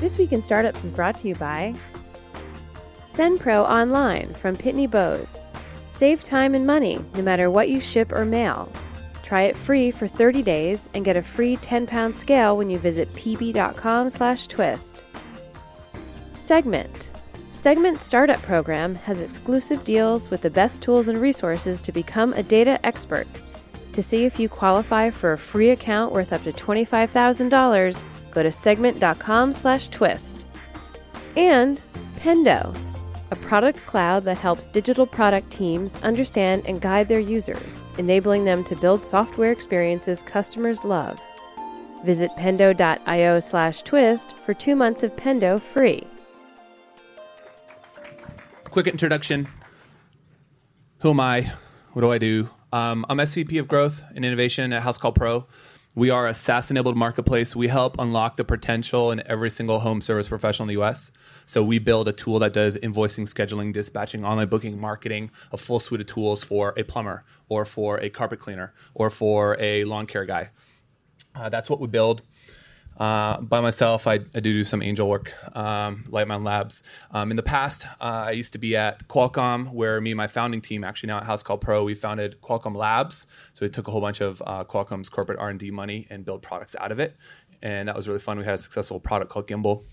[0.00, 1.74] This Week in Startups is brought to you by
[3.12, 5.42] SendPro Online from Pitney Bowes.
[5.88, 8.70] Save time and money no matter what you ship or mail.
[9.24, 13.12] Try it free for 30 days and get a free 10-pound scale when you visit
[13.14, 15.04] pb.com slash twist.
[16.36, 17.10] Segment.
[17.52, 22.42] Segment Startup Program has exclusive deals with the best tools and resources to become a
[22.44, 23.26] data expert.
[23.94, 28.52] To see if you qualify for a free account worth up to $25,000, go to
[28.52, 30.46] segment.com slash twist.
[31.36, 31.82] And
[32.16, 32.76] Pendo,
[33.30, 38.64] a product cloud that helps digital product teams understand and guide their users, enabling them
[38.64, 41.20] to build software experiences customers love.
[42.04, 46.06] Visit pendo.io slash twist for two months of Pendo free.
[48.70, 49.48] Quick introduction.
[51.00, 51.52] Who am I?
[51.92, 52.48] What do I do?
[52.72, 55.46] Um, I'm SVP of Growth and Innovation at Housecall Pro.
[55.98, 57.56] We are a SaaS enabled marketplace.
[57.56, 61.10] We help unlock the potential in every single home service professional in the US.
[61.44, 65.80] So we build a tool that does invoicing, scheduling, dispatching, online booking, marketing, a full
[65.80, 70.06] suite of tools for a plumber or for a carpet cleaner or for a lawn
[70.06, 70.50] care guy.
[71.34, 72.22] Uh, that's what we build.
[72.98, 76.82] Uh, by myself, I, I, do do some angel work, um, Lightman Labs.
[77.12, 80.26] Um, in the past, uh, I used to be at Qualcomm, where me and my
[80.26, 83.28] founding team, actually now at Housecall Pro, we founded Qualcomm Labs.
[83.52, 86.74] So we took a whole bunch of uh, Qualcomm's corporate R&D money and built products
[86.80, 87.16] out of it,
[87.62, 88.36] and that was really fun.
[88.36, 89.84] We had a successful product called Gimbal.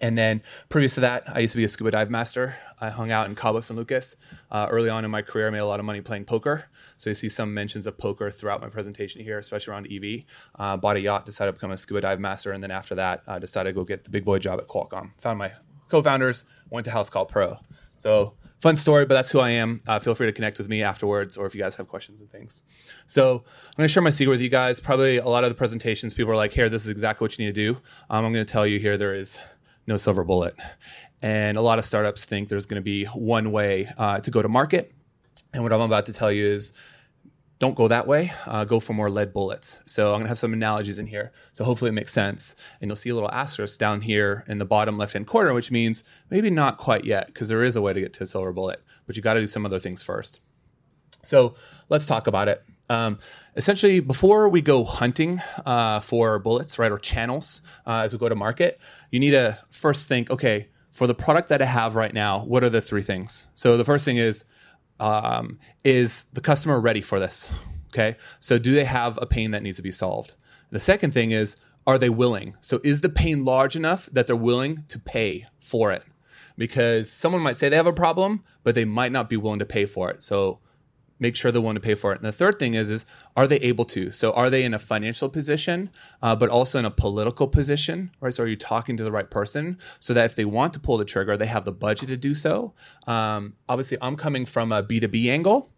[0.00, 2.56] And then previous to that, I used to be a scuba dive master.
[2.80, 4.16] I hung out in Cabo San Lucas.
[4.50, 6.64] Uh, early on in my career, I made a lot of money playing poker.
[6.96, 10.24] So you see some mentions of poker throughout my presentation here, especially around EV.
[10.58, 12.52] Uh, bought a yacht, decided to become a scuba dive master.
[12.52, 14.68] And then after that, I uh, decided to go get the big boy job at
[14.68, 15.10] Qualcomm.
[15.20, 15.52] Found my
[15.90, 17.58] co-founders, went to Housecall Pro.
[17.96, 19.82] So fun story, but that's who I am.
[19.86, 22.30] Uh, feel free to connect with me afterwards or if you guys have questions and
[22.30, 22.62] things.
[23.06, 24.80] So I'm going to share my secret with you guys.
[24.80, 27.46] Probably a lot of the presentations, people are like, here, this is exactly what you
[27.46, 27.78] need to do.
[28.08, 29.38] Um, I'm going to tell you here, there is
[29.86, 30.54] no silver bullet.
[31.22, 34.40] And a lot of startups think there's going to be one way uh, to go
[34.40, 34.92] to market.
[35.52, 36.72] And what I'm about to tell you is
[37.58, 38.32] don't go that way.
[38.46, 39.80] Uh, go for more lead bullets.
[39.84, 41.32] So I'm going to have some analogies in here.
[41.52, 42.56] So hopefully it makes sense.
[42.80, 45.70] And you'll see a little asterisk down here in the bottom left hand corner, which
[45.70, 48.52] means maybe not quite yet, because there is a way to get to a silver
[48.52, 50.40] bullet, but you got to do some other things first.
[51.22, 51.54] So
[51.88, 52.62] let's talk about it.
[52.88, 53.20] Um,
[53.54, 58.28] essentially, before we go hunting uh, for bullets, right, or channels uh, as we go
[58.28, 62.12] to market, you need to first think, okay, for the product that I have right
[62.12, 63.46] now, what are the three things?
[63.54, 64.44] So the first thing is,
[64.98, 67.48] um, is the customer ready for this?
[67.88, 70.34] Okay, so do they have a pain that needs to be solved?
[70.70, 72.54] The second thing is, are they willing?
[72.60, 76.02] So is the pain large enough that they're willing to pay for it?
[76.56, 79.64] Because someone might say they have a problem, but they might not be willing to
[79.66, 80.22] pay for it.
[80.22, 80.60] So
[81.20, 82.16] make sure they're willing to pay for it.
[82.16, 84.10] And the third thing is, is are they able to?
[84.10, 85.90] So are they in a financial position,
[86.22, 88.34] uh, but also in a political position, right?
[88.34, 90.96] So are you talking to the right person so that if they want to pull
[90.96, 92.72] the trigger, they have the budget to do so?
[93.06, 95.70] Um, obviously, I'm coming from a B2B angle.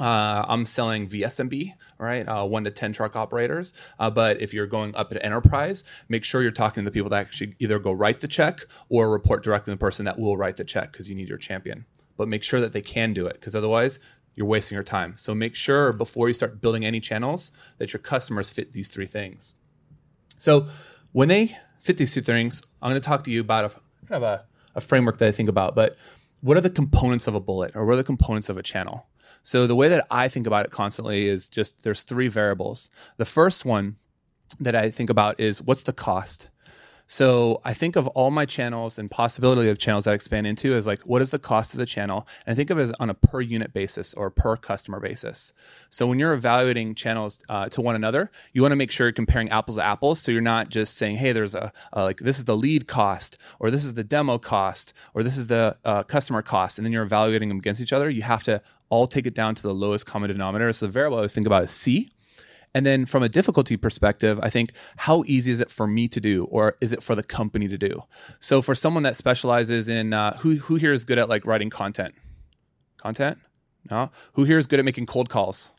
[0.00, 2.26] Uh, I'm selling VSMB, right?
[2.26, 3.74] Uh, one to 10 truck operators.
[3.98, 7.10] Uh, but if you're going up at enterprise, make sure you're talking to the people
[7.10, 10.36] that actually either go write the check or report directly to the person that will
[10.36, 11.84] write the check because you need your champion.
[12.16, 14.00] But make sure that they can do it because otherwise
[14.34, 15.14] you're wasting your time.
[15.16, 19.06] So make sure before you start building any channels that your customers fit these three
[19.06, 19.54] things.
[20.38, 20.66] So
[21.12, 23.68] when they fit these two things, I'm going to talk to you about a
[24.06, 24.44] kind of a,
[24.74, 25.74] a framework that I think about.
[25.74, 25.96] But
[26.40, 29.06] what are the components of a bullet, or what are the components of a channel?
[29.42, 32.90] So the way that I think about it constantly is just there's three variables.
[33.16, 33.96] The first one
[34.60, 36.48] that I think about is what's the cost.
[37.12, 40.74] So I think of all my channels and possibility of channels that I expand into
[40.74, 42.26] as like, what is the cost of the channel?
[42.46, 45.52] And I think of it as on a per unit basis or per customer basis.
[45.90, 49.12] So when you're evaluating channels uh, to one another, you want to make sure you're
[49.12, 50.20] comparing apples to apples.
[50.20, 53.36] So you're not just saying, hey, there's a, a like this is the lead cost,
[53.60, 56.94] or this is the demo cost, or this is the uh, customer cost, and then
[56.94, 58.08] you're evaluating them against each other.
[58.08, 60.72] You have to all take it down to the lowest common denominator.
[60.72, 62.10] So the variable I always think about is C.
[62.74, 66.20] And then from a difficulty perspective, I think how easy is it for me to
[66.20, 68.02] do, or is it for the company to do?
[68.40, 71.70] So for someone that specializes in uh, who who here is good at like writing
[71.70, 72.14] content,
[72.96, 73.38] content,
[73.90, 75.70] no, who here is good at making cold calls?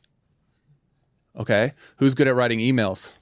[1.35, 3.13] Okay, who's good at writing emails?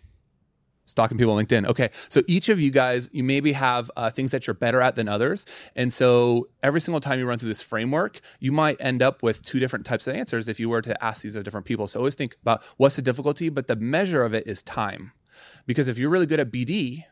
[0.86, 1.66] Stalking people on LinkedIn.
[1.68, 4.96] Okay, so each of you guys, you maybe have uh, things that you're better at
[4.96, 5.46] than others,
[5.76, 9.42] and so every single time you run through this framework, you might end up with
[9.44, 11.88] two different types of answers if you were to ask these of different people.
[11.88, 15.12] So always think about what's the difficulty, but the measure of it is time,
[15.66, 17.06] because if you're really good at BD,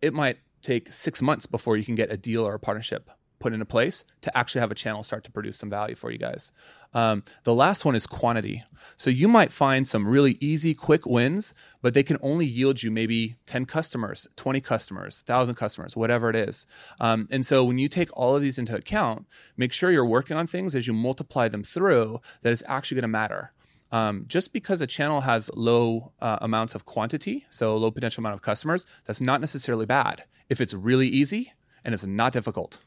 [0.00, 3.10] it might take six months before you can get a deal or a partnership.
[3.38, 6.18] Put into place to actually have a channel start to produce some value for you
[6.18, 6.52] guys.
[6.94, 8.62] Um, the last one is quantity.
[8.96, 11.52] So you might find some really easy, quick wins,
[11.82, 16.36] but they can only yield you maybe 10 customers, 20 customers, 1,000 customers, whatever it
[16.36, 16.66] is.
[17.00, 19.26] Um, and so when you take all of these into account,
[19.56, 23.02] make sure you're working on things as you multiply them through that is actually going
[23.02, 23.52] to matter.
[23.90, 28.34] Um, just because a channel has low uh, amounts of quantity, so low potential amount
[28.34, 31.52] of customers, that's not necessarily bad if it's really easy
[31.84, 32.78] and it's not difficult.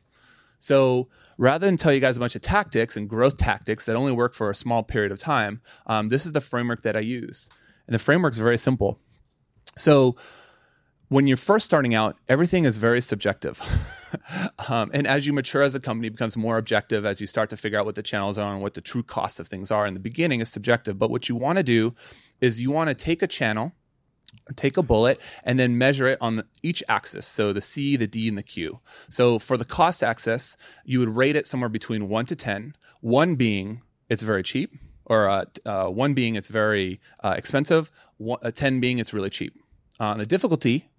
[0.59, 1.07] So
[1.37, 4.33] rather than tell you guys a bunch of tactics and growth tactics that only work
[4.33, 7.49] for a small period of time, um, this is the framework that I use.
[7.87, 8.99] And the framework is very simple.
[9.77, 10.15] So
[11.09, 13.61] when you're first starting out, everything is very subjective.
[14.67, 17.57] um, and as you mature as a company, becomes more objective as you start to
[17.57, 19.87] figure out what the channels are and what the true costs of things are.
[19.87, 20.99] In the beginning, is subjective.
[20.99, 21.95] But what you want to do
[22.41, 23.71] is you want to take a channel
[24.55, 27.25] take a bullet and then measure it on each axis.
[27.25, 28.79] So the c the d and the q.
[29.09, 33.35] So for the cost axis you would rate it somewhere between 1 to 10 1
[33.35, 34.73] being it's very cheap
[35.05, 39.29] or uh, uh, 1 being it's very uh, expensive one, uh, 10 being it's really
[39.29, 39.53] cheap.
[39.99, 40.89] Uh, the difficulty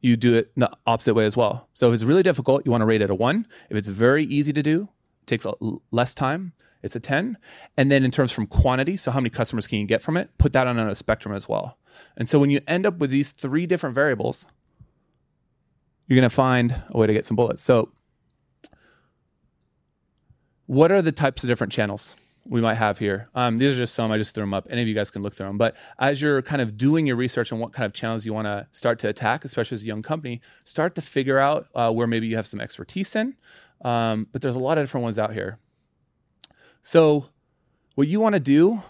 [0.00, 1.68] you do it the opposite way as well.
[1.74, 4.24] So if it's really difficult you want to rate it a 1 if it's very
[4.24, 4.88] easy to do
[5.26, 5.46] takes
[5.90, 6.52] less time
[6.82, 7.36] it's a 10
[7.76, 10.30] and then in terms from quantity so how many customers can you get from it
[10.38, 11.78] put that on a spectrum as well
[12.16, 14.46] and so when you end up with these three different variables,
[16.06, 17.62] you're going to find a way to get some bullets.
[17.62, 17.92] So,
[20.66, 22.14] what are the types of different channels
[22.44, 23.28] we might have here?
[23.34, 24.10] Um, these are just some.
[24.10, 24.66] I just threw them up.
[24.70, 25.58] Any of you guys can look through them.
[25.58, 28.46] But as you're kind of doing your research on what kind of channels you want
[28.46, 32.06] to start to attack, especially as a young company, start to figure out uh, where
[32.06, 33.34] maybe you have some expertise in.
[33.82, 35.58] Um, but there's a lot of different ones out here.
[36.90, 37.26] So,
[37.96, 38.82] what you want to do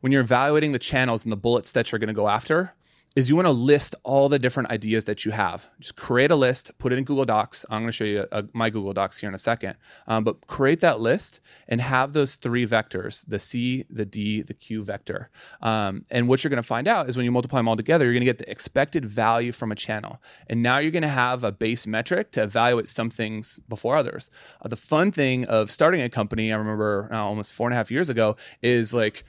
[0.00, 2.72] when you're evaluating the channels and the bullets that you're going to go after
[3.14, 5.68] is you want to list all the different ideas that you have.
[5.80, 7.66] Just create a list, put it in Google Docs.
[7.68, 9.76] I'm going to show you a, a, my Google Docs here in a second.
[10.06, 14.54] Um, but create that list and have those three vectors the C, the D, the
[14.54, 15.30] Q vector.
[15.60, 18.04] Um, and what you're going to find out is when you multiply them all together,
[18.06, 20.20] you're going to get the expected value from a channel.
[20.48, 24.30] And now you're going to have a base metric to evaluate some things before others.
[24.62, 27.76] Uh, the fun thing of starting a company, I remember uh, almost four and a
[27.76, 29.24] half years ago, is like,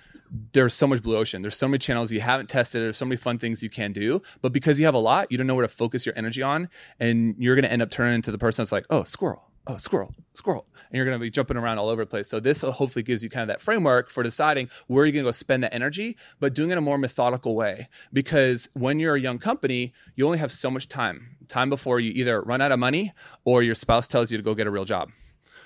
[0.53, 1.44] there's so much blue ocean.
[1.44, 2.81] There's so many channels you haven't tested.
[2.81, 4.21] There's so many fun things you can do.
[4.41, 6.69] But because you have a lot, you don't know where to focus your energy on.
[7.00, 9.77] And you're going to end up turning into the person that's like, oh, squirrel, oh,
[9.77, 10.65] squirrel, squirrel.
[10.89, 12.27] And you're going to be jumping around all over the place.
[12.30, 15.27] So this hopefully gives you kind of that framework for deciding where you're going to
[15.27, 17.88] go spend that energy, but doing it in a more methodical way.
[18.12, 21.38] Because when you're a young company, you only have so much time.
[21.47, 23.13] Time before you either run out of money
[23.45, 25.12] or your spouse tells you to go get a real job.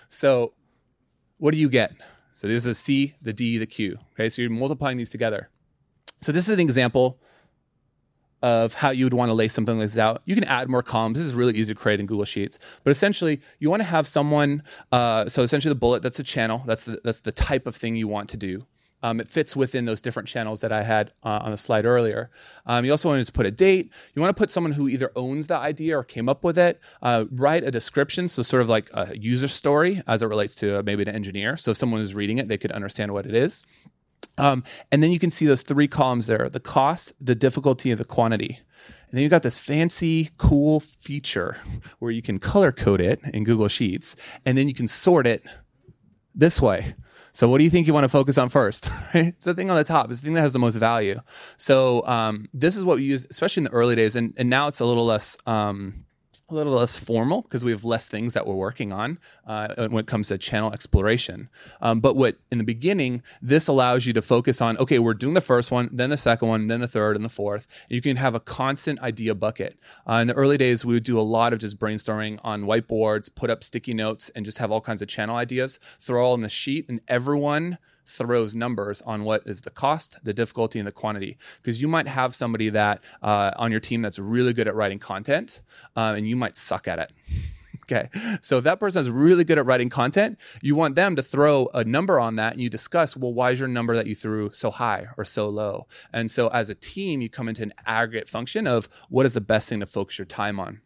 [0.09, 0.53] So
[1.37, 1.93] what do you get?
[2.37, 3.97] So this is a C, the D, the Q.
[4.13, 5.49] Okay, so you're multiplying these together.
[6.21, 7.17] So this is an example
[8.43, 10.21] of how you would want to lay something like this out.
[10.25, 11.17] You can add more columns.
[11.17, 12.59] This is really easy to create in Google Sheets.
[12.83, 14.61] But essentially, you want to have someone.
[14.91, 16.61] Uh, so essentially, the bullet that's a channel.
[16.67, 18.67] That's the that's the type of thing you want to do.
[19.03, 22.31] Um, it fits within those different channels that I had uh, on the slide earlier.
[22.65, 23.91] Um, you also want to put a date.
[24.15, 26.79] You want to put someone who either owns the idea or came up with it.
[27.01, 30.79] Uh, write a description, so sort of like a user story as it relates to
[30.79, 31.57] uh, maybe an engineer.
[31.57, 33.63] So if someone is reading it, they could understand what it is.
[34.39, 37.99] Um, and then you can see those three columns there the cost, the difficulty, and
[37.99, 38.59] the quantity.
[39.09, 41.57] And then you've got this fancy, cool feature
[41.99, 44.15] where you can color code it in Google Sheets,
[44.45, 45.43] and then you can sort it
[46.35, 46.95] this way.
[47.37, 48.89] So what do you think you want to focus on first?
[49.13, 49.27] Right?
[49.27, 50.09] It's the thing on the top.
[50.09, 51.21] It's the thing that has the most value.
[51.57, 54.67] So um, this is what we use, especially in the early days, and, and now
[54.67, 55.37] it's a little less.
[55.45, 56.06] Um,
[56.49, 59.99] a little less formal because we have less things that we're working on uh, when
[59.99, 61.49] it comes to channel exploration.
[61.81, 65.33] Um, but what in the beginning, this allows you to focus on okay, we're doing
[65.33, 67.67] the first one, then the second one, then the third, and the fourth.
[67.89, 69.77] You can have a constant idea bucket.
[70.07, 73.33] Uh, in the early days, we would do a lot of just brainstorming on whiteboards,
[73.33, 76.41] put up sticky notes, and just have all kinds of channel ideas, throw all in
[76.41, 80.91] the sheet, and everyone throws numbers on what is the cost, the difficulty, and the
[80.91, 81.37] quantity.
[81.61, 84.99] Because you might have somebody that uh, on your team that's really good at writing
[84.99, 85.61] content,
[85.95, 87.11] uh, and you might suck at it.
[87.89, 88.09] Okay.
[88.41, 91.69] So if that person is really good at writing content, you want them to throw
[91.73, 94.51] a number on that and you discuss, well, why is your number that you threw
[94.51, 95.87] so high or so low?
[96.11, 99.41] And so as a team, you come into an aggregate function of what is the
[99.41, 100.81] best thing to focus your time on.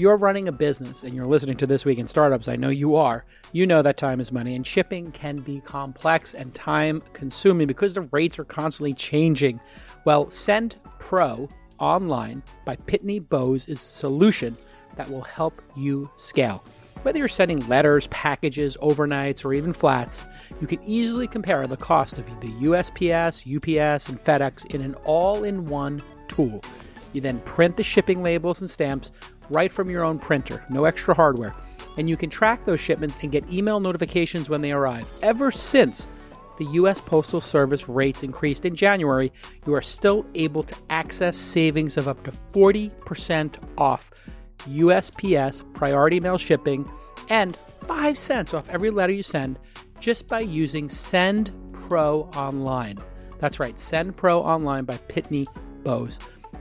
[0.00, 2.96] You're running a business and you're listening to This Week in Startups, I know you
[2.96, 4.56] are, you know that time is money.
[4.56, 9.60] And shipping can be complex and time consuming because the rates are constantly changing.
[10.06, 14.56] Well, Send Pro online by Pitney Bowes is a solution
[14.96, 16.64] that will help you scale.
[17.02, 20.24] Whether you're sending letters, packages, overnights, or even flats,
[20.62, 25.44] you can easily compare the cost of the USPS, UPS, and FedEx in an all
[25.44, 26.62] in one tool.
[27.12, 29.12] You then print the shipping labels and stamps
[29.50, 31.54] right from your own printer, no extra hardware.
[31.98, 35.06] And you can track those shipments and get email notifications when they arrive.
[35.22, 36.08] Ever since
[36.56, 37.00] the U.S.
[37.00, 39.32] Postal Service rates increased in January,
[39.66, 44.10] you are still able to access savings of up to 40% off
[44.60, 46.90] USPS priority mail shipping
[47.28, 49.58] and 5 cents off every letter you send
[50.00, 52.98] just by using Send Pro Online.
[53.38, 55.46] That's right, SendPro Online by Pitney
[55.82, 56.18] Bowes.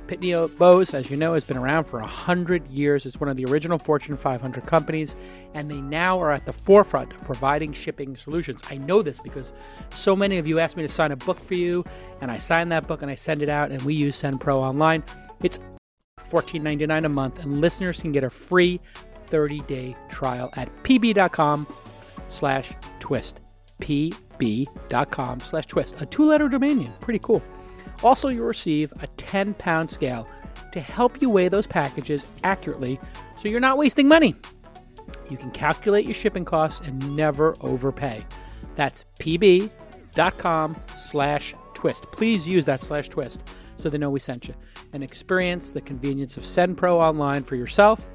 [0.10, 3.06] Pitney Bowes, as you know, has been around for 100 years.
[3.06, 5.16] It's one of the original Fortune 500 companies,
[5.54, 8.64] and they now are at the forefront of providing shipping solutions.
[8.72, 9.54] I know this because
[9.92, 11.84] so many of you asked me to sign a book for you,
[12.22, 15.04] and I sign that book and I send it out, and we use SendPro Online.
[15.44, 15.60] It's
[16.22, 18.80] $14.99 a month, and listeners can get a free
[19.28, 21.68] 30-day trial at pb.com
[22.28, 23.42] slash twist.
[23.80, 26.02] pb.com slash twist.
[26.02, 26.94] A two-letter domain name.
[27.00, 27.44] Pretty cool.
[28.04, 30.30] Also, you'll receive a 10 pound scale
[30.72, 33.00] to help you weigh those packages accurately
[33.38, 34.36] so you're not wasting money.
[35.30, 38.26] You can calculate your shipping costs and never overpay.
[38.76, 42.06] That's pb.com slash twist.
[42.12, 43.44] Please use that slash twist
[43.78, 44.56] so they know we sent you.
[44.94, 48.08] And experience the convenience of SendPro online for yourself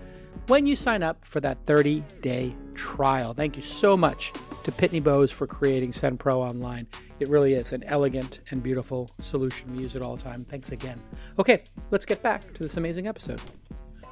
[0.48, 3.32] when you sign up for that 30 day trial.
[3.32, 4.32] Thank you so much
[4.64, 6.86] to Pitney Bowes for creating SendPro Online.
[7.20, 9.70] It really is an elegant and beautiful solution.
[9.70, 10.44] We use it all the time.
[10.46, 11.00] Thanks again.
[11.38, 13.40] Okay, let's get back to this amazing episode.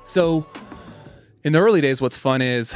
[0.04, 0.46] So,
[1.44, 2.74] in the early days, what's fun is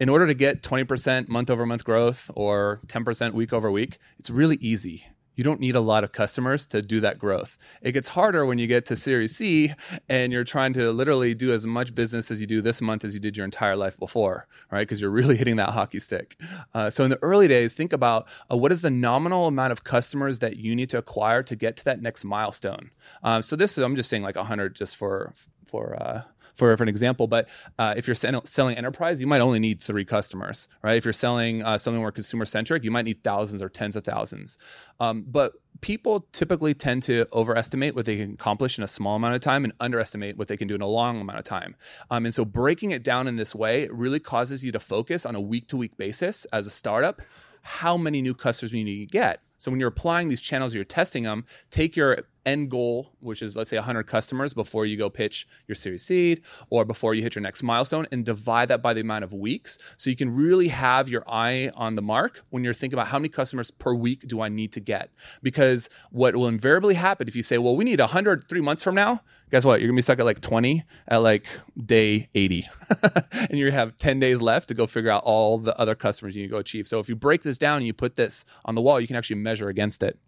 [0.00, 4.30] in order to get 20% month over month growth or 10% week over week, it's
[4.30, 7.56] really easy you don't need a lot of customers to do that growth.
[7.82, 9.72] It gets harder when you get to Series C
[10.08, 13.14] and you're trying to literally do as much business as you do this month as
[13.14, 14.80] you did your entire life before, right?
[14.80, 16.36] Because you're really hitting that hockey stick.
[16.72, 19.84] Uh, so in the early days, think about uh, what is the nominal amount of
[19.84, 22.90] customers that you need to acquire to get to that next milestone.
[23.22, 25.32] Um, so this is I'm just saying like 100 just for
[25.66, 26.22] for uh,
[26.54, 27.26] for, for an example.
[27.26, 30.96] But uh, if you're selling enterprise, you might only need three customers, right?
[30.96, 34.04] If you're selling uh, something more consumer centric, you might need thousands or tens of
[34.04, 34.58] thousands.
[35.00, 39.34] Um, but people typically tend to overestimate what they can accomplish in a small amount
[39.34, 41.76] of time and underestimate what they can do in a long amount of time.
[42.10, 45.34] Um, and so breaking it down in this way really causes you to focus on
[45.34, 47.20] a week to week basis as a startup
[47.64, 49.40] how many new customers you need to get.
[49.58, 53.56] So when you're applying these channels, you're testing them, take your end goal, which is
[53.56, 57.34] let's say 100 customers before you go pitch your series seed or before you hit
[57.34, 59.78] your next milestone and divide that by the amount of weeks.
[59.96, 63.18] So you can really have your eye on the mark when you're thinking about how
[63.18, 65.10] many customers per week do I need to get.
[65.42, 68.94] Because what will invariably happen if you say well we need 100 3 months from
[68.94, 69.20] now
[69.54, 69.80] guess what?
[69.80, 71.46] You're going to be stuck at like 20 at like
[71.84, 72.68] day 80
[73.32, 76.42] and you have 10 days left to go figure out all the other customers you
[76.42, 76.88] need to go achieve.
[76.88, 79.14] So if you break this down and you put this on the wall you can
[79.14, 80.18] actually measure against it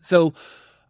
[0.00, 0.34] so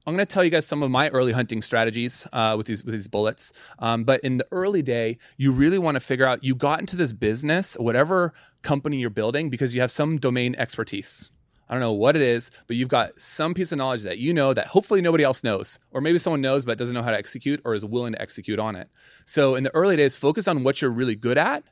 [0.07, 2.85] I'm going to tell you guys some of my early hunting strategies uh, with these
[2.85, 3.53] with these bullets.
[3.81, 6.95] Um, but in the early day, you really want to figure out you got into
[6.95, 11.33] this business, whatever company you're building, because you have some domain expertise.
[11.69, 14.33] I don't know what it is, but you've got some piece of knowledge that you
[14.33, 17.19] know that hopefully nobody else knows, or maybe someone knows but doesn't know how to
[17.19, 18.89] execute or is willing to execute on it.
[19.25, 21.65] So in the early days, focus on what you're really good at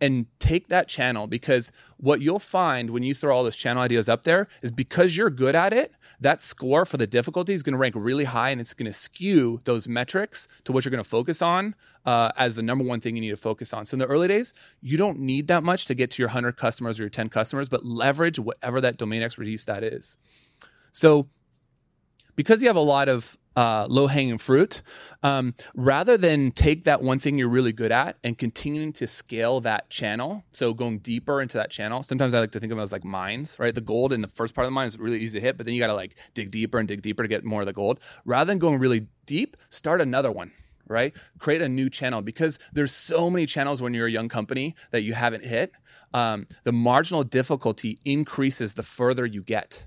[0.00, 4.08] and take that channel because what you'll find when you throw all those channel ideas
[4.08, 7.72] up there is because you're good at it, that score for the difficulty is going
[7.72, 11.02] to rank really high and it's going to skew those metrics to what you're going
[11.02, 11.74] to focus on
[12.06, 13.84] uh, as the number one thing you need to focus on.
[13.84, 16.56] So in the early days, you don't need that much to get to your 100
[16.56, 20.16] customers or your 10 customers, but leverage whatever that domain expertise that is.
[20.92, 21.28] So
[22.36, 24.80] because you have a lot of uh, low hanging fruit,
[25.22, 29.60] um, rather than take that one thing you're really good at and continuing to scale
[29.60, 30.42] that channel.
[30.50, 32.02] So going deeper into that channel.
[32.02, 33.74] Sometimes I like to think of them as like mines, right?
[33.74, 35.66] The gold in the first part of the mine is really easy to hit, but
[35.66, 37.74] then you got to like dig deeper and dig deeper to get more of the
[37.74, 38.00] gold.
[38.24, 40.52] Rather than going really deep, start another one
[40.86, 41.14] right?
[41.38, 45.02] Create a new channel because there's so many channels when you're a young company that
[45.02, 45.70] you haven't hit.
[46.12, 49.86] Um, the marginal difficulty increases the further you get.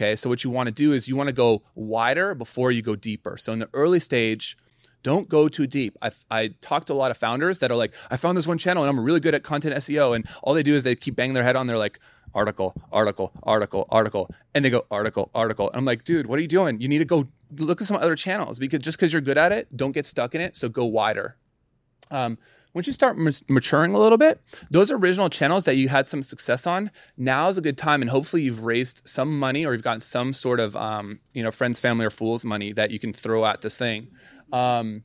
[0.00, 2.80] Okay, so what you want to do is you want to go wider before you
[2.80, 3.36] go deeper.
[3.36, 4.56] So in the early stage,
[5.02, 5.98] don't go too deep.
[6.00, 8.56] I, I talked to a lot of founders that are like, I found this one
[8.56, 10.16] channel and I'm really good at content SEO.
[10.16, 11.98] And all they do is they keep banging their head on their like
[12.34, 14.30] article, article, article, article.
[14.54, 15.68] And they go article, article.
[15.68, 16.80] And I'm like, dude, what are you doing?
[16.80, 17.28] You need to go
[17.58, 20.34] look at some other channels because just because you're good at it, don't get stuck
[20.34, 20.56] in it.
[20.56, 21.36] So go wider.
[22.10, 22.38] Um,
[22.72, 23.16] once you start
[23.48, 27.58] maturing a little bit, those original channels that you had some success on, now is
[27.58, 30.76] a good time, and hopefully you've raised some money or you've gotten some sort of
[30.76, 34.08] um, you know friends, family, or fools money that you can throw at this thing.
[34.52, 35.04] Um,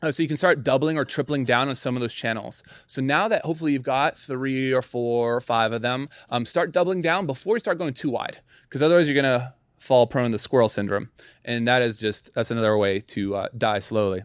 [0.00, 2.64] uh, so you can start doubling or tripling down on some of those channels.
[2.86, 6.72] So now that hopefully you've got three or four or five of them, um, start
[6.72, 10.38] doubling down before you start going too wide, because otherwise you're gonna fall prone to
[10.38, 11.10] squirrel syndrome,
[11.44, 14.22] and that is just that's another way to uh, die slowly.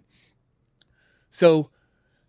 [1.29, 1.69] So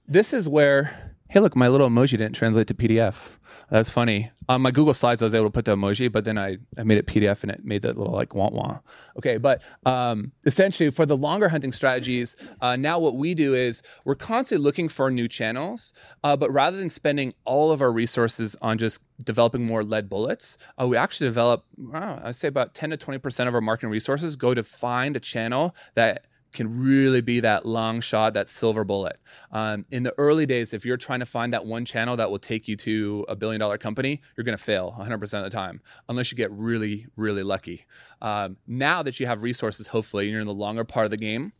[0.08, 3.36] this is where, hey, look, my little emoji didn't translate to PDF.
[3.70, 4.30] That's funny.
[4.48, 6.84] On my Google Slides, I was able to put the emoji, but then I, I
[6.84, 8.78] made it PDF and it made that little like wah wah.
[9.18, 13.82] Okay, but um, essentially for the longer hunting strategies, uh, now what we do is
[14.06, 15.92] we're constantly looking for new channels,
[16.24, 20.56] uh, but rather than spending all of our resources on just developing more lead bullets,
[20.80, 24.54] uh, we actually develop, I'd say about 10 to 20% of our marketing resources go
[24.54, 26.26] to find a channel that
[26.58, 29.20] can really be that long shot, that silver bullet.
[29.52, 32.40] Um, in the early days, if you're trying to find that one channel that will
[32.40, 35.80] take you to a billion dollar company, you're going to fail 100% of the time,
[36.08, 37.86] unless you get really, really lucky.
[38.20, 41.16] Um, now that you have resources, hopefully, and you're in the longer part of the
[41.16, 41.52] game,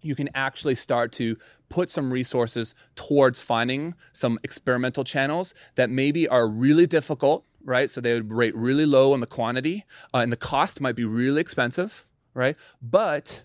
[0.00, 1.36] you can actually start to
[1.68, 7.88] put some resources towards finding some experimental channels that maybe are really difficult, right?
[7.88, 11.04] So they would rate really low on the quantity, uh, and the cost might be
[11.04, 12.56] really expensive, right?
[12.82, 13.44] But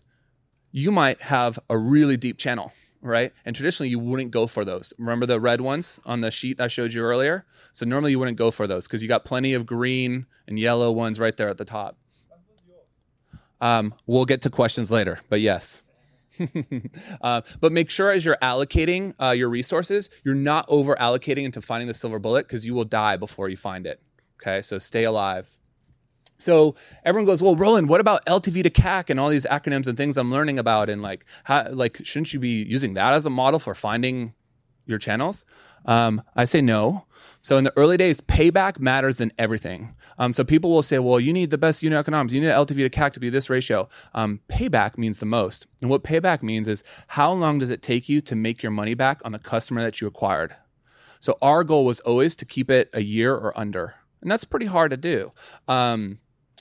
[0.72, 2.72] you might have a really deep channel,
[3.02, 3.34] right?
[3.46, 4.94] And traditionally, you wouldn't go for those.
[4.98, 7.46] Remember the red ones on the sheet I showed you earlier?
[7.72, 10.92] So normally you wouldn't go for those because you got plenty of green and yellow
[10.92, 11.98] ones right there at the top.
[13.60, 15.82] Um, we'll get to questions later, but yes.
[17.22, 21.62] uh, but make sure as you're allocating uh, your resources, you're not over allocating into
[21.62, 24.00] finding the silver bullet because you will die before you find it.
[24.40, 25.57] Okay, so stay alive.
[26.38, 29.98] So everyone goes, well, Roland, what about LTV to CAC and all these acronyms and
[29.98, 30.89] things I'm learning about?
[30.89, 34.34] And like, how, like, shouldn't you be using that as a model for finding
[34.86, 35.46] your channels?
[35.86, 37.06] Um, I say no.
[37.41, 39.96] So in the early days, payback matters than everything.
[40.20, 42.34] Um, so people will say, well, you need the best unit economics.
[42.34, 43.88] You need LTV to CAC to be this ratio.
[44.13, 45.65] Um, payback means the most.
[45.82, 48.94] And what payback means is how long does it take you to make your money
[48.94, 50.56] back on the customer that you acquired?
[51.20, 53.96] So our goal was always to keep it a year or under.
[54.22, 55.32] And that's pretty hard to do.
[55.67, 56.20] Um,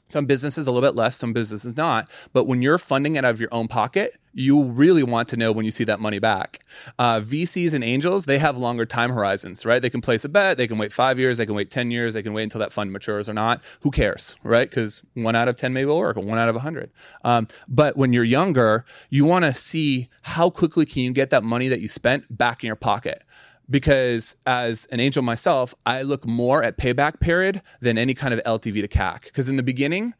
[0.08, 2.08] some businesses a little bit less, some businesses not.
[2.32, 5.50] But when you're funding it out of your own pocket, you really want to know
[5.50, 6.60] when you see that money back.
[6.98, 9.80] Uh, VCs and angels, they have longer time horizons, right?
[9.80, 12.12] They can place a bet, they can wait five years, they can wait 10 years,
[12.12, 13.62] they can wait until that fund matures or not.
[13.80, 14.68] Who cares, right?
[14.68, 16.90] Because one out of 10 maybe will work, or one out of a 100.
[17.24, 21.42] Um, but when you're younger, you want to see how quickly can you get that
[21.42, 23.22] money that you spent back in your pocket
[23.68, 28.40] because as an angel myself, I look more at payback period than any kind of
[28.44, 29.24] LTV to CAC.
[29.24, 30.14] Because in the beginning,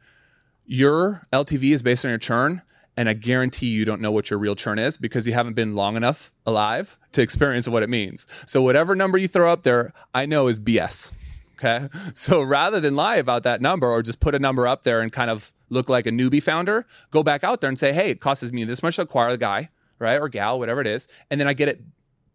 [0.65, 2.61] your LTV is based on your churn.
[2.97, 5.75] And I guarantee you don't know what your real churn is because you haven't been
[5.75, 8.25] long enough alive to experience what it means.
[8.47, 11.11] So, whatever number you throw up there, I know is BS.
[11.53, 11.89] Okay.
[12.15, 15.11] So, rather than lie about that number or just put a number up there and
[15.11, 18.19] kind of look like a newbie founder, go back out there and say, hey, it
[18.19, 20.19] costs me this much to acquire the guy, right?
[20.19, 21.07] Or gal, whatever it is.
[21.29, 21.81] And then I get it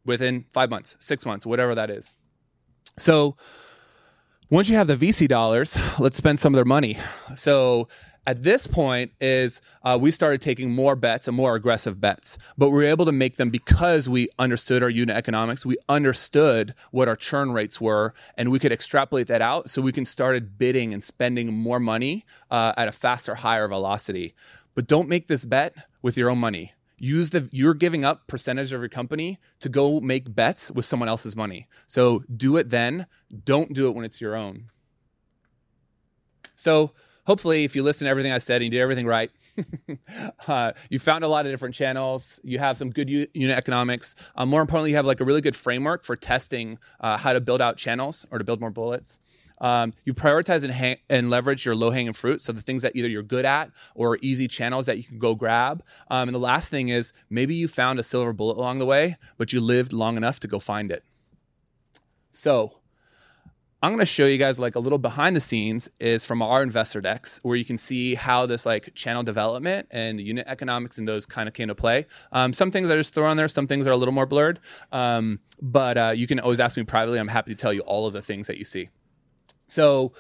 [0.05, 2.15] within five months, six months, whatever that is.
[2.99, 3.37] So
[4.51, 6.99] once you have the VC dollars, let's spend some of their money.
[7.35, 7.89] So
[8.27, 12.69] at this point is uh, we started taking more bets and more aggressive bets but
[12.69, 17.09] we were able to make them because we understood our unit economics we understood what
[17.09, 20.93] our churn rates were and we could extrapolate that out so we can started bidding
[20.93, 24.35] and spending more money uh, at a faster higher velocity
[24.75, 28.73] but don't make this bet with your own money use the you're giving up percentage
[28.73, 31.67] of your company to go make bets with someone else's money.
[31.89, 33.07] So do it then.
[33.45, 34.67] Don't do it when it's your own.
[36.55, 36.93] So
[37.27, 39.31] hopefully if you listen to everything i said and you did everything right
[40.49, 42.41] uh, you found a lot of different channels.
[42.43, 44.17] You have some good u- unit economics.
[44.35, 47.41] Um, more importantly you have like a really good framework for testing uh, how to
[47.41, 49.21] build out channels or to build more bullets
[49.63, 52.43] um, you prioritize and, and, leverage your low hanging fruit.
[52.43, 55.35] So the things that either you're good at or easy channels that you can go
[55.35, 55.83] grab.
[56.11, 59.17] Um, and the last thing is maybe you found a silver bullet along the way,
[59.39, 61.05] but you lived long enough to go find it.
[62.33, 62.75] So
[63.85, 66.63] I'm going to show you guys like a little behind the scenes is from our
[66.63, 70.99] investor decks where you can see how this like channel development and the unit economics
[70.99, 72.07] and those kind of came to play.
[72.33, 74.61] Um, some things I just throw on there, some things are a little more blurred.
[74.93, 77.19] Um, but uh, you can always ask me privately.
[77.19, 78.89] I'm happy to tell you all of the things that you see.
[79.73, 80.13] So,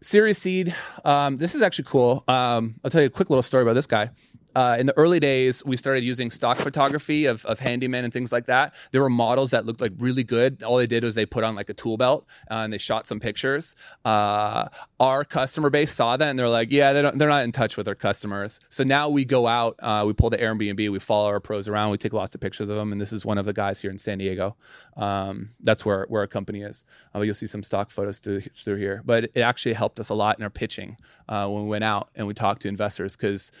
[0.00, 0.72] Series Seed,
[1.04, 2.22] um, this is actually cool.
[2.28, 4.10] Um, I'll tell you a quick little story about this guy
[4.56, 8.32] uh, in the early days, we started using stock photography of, of handymen and things
[8.32, 8.74] like that.
[8.90, 10.62] There were models that looked like really good.
[10.62, 13.06] All they did was they put on like a tool belt uh, and they shot
[13.06, 13.76] some pictures.
[14.02, 17.52] Uh, our customer base saw that and they're like, yeah, they don't, they're not in
[17.52, 18.58] touch with their customers.
[18.70, 21.90] So now we go out, uh, we pull the Airbnb, we follow our pros around,
[21.90, 22.92] we take lots of pictures of them.
[22.92, 24.56] And this is one of the guys here in San Diego.
[24.96, 26.86] Um, that's where, where our company is.
[27.14, 29.02] Uh, you'll see some stock photos through, through here.
[29.04, 30.96] But it actually helped us a lot in our pitching
[31.28, 33.52] uh, when we went out and we talked to investors because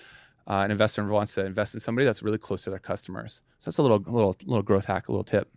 [0.48, 3.42] uh, an investor wants to invest in somebody that's really close to their customers.
[3.58, 5.50] So that's a little little little growth hack, a little tip.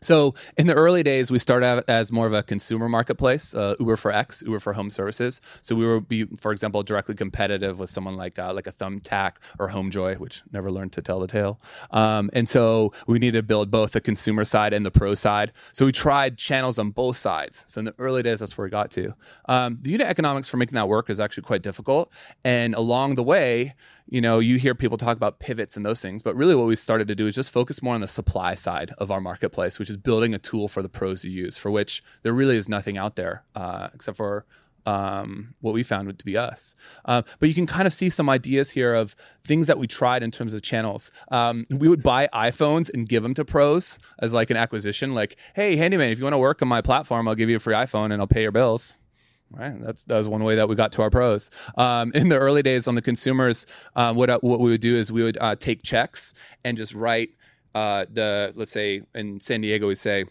[0.00, 3.74] So in the early days, we started out as more of a consumer marketplace, uh,
[3.80, 5.40] Uber for X, Uber for home services.
[5.62, 9.36] So we would be, for example, directly competitive with someone like uh, like a Thumbtack
[9.58, 11.60] or HomeJoy, which never learned to tell the tale.
[11.90, 15.52] Um, and so we needed to build both the consumer side and the pro side.
[15.72, 17.64] So we tried channels on both sides.
[17.66, 19.14] So in the early days, that's where we got to.
[19.48, 22.12] Um, the unit economics for making that work is actually quite difficult.
[22.44, 23.74] And along the way,
[24.08, 26.76] you know, you hear people talk about pivots and those things, but really what we
[26.76, 29.90] started to do is just focus more on the supply side of our marketplace, which
[29.92, 32.98] is building a tool for the pros to use, for which there really is nothing
[32.98, 34.44] out there uh, except for
[34.84, 36.74] um, what we found to be us.
[37.04, 40.24] Uh, but you can kind of see some ideas here of things that we tried
[40.24, 41.12] in terms of channels.
[41.30, 45.36] Um, we would buy iPhones and give them to pros as like an acquisition, like,
[45.54, 47.76] hey, handyman, if you want to work on my platform, I'll give you a free
[47.76, 48.96] iPhone and I'll pay your bills.
[49.52, 51.52] Right, that's that was one way that we got to our pros.
[51.76, 55.12] Um, in the early days on the consumers, um, what what we would do is
[55.12, 57.30] we would uh, take checks and just write
[57.76, 60.24] uh, the let's say in San Diego we say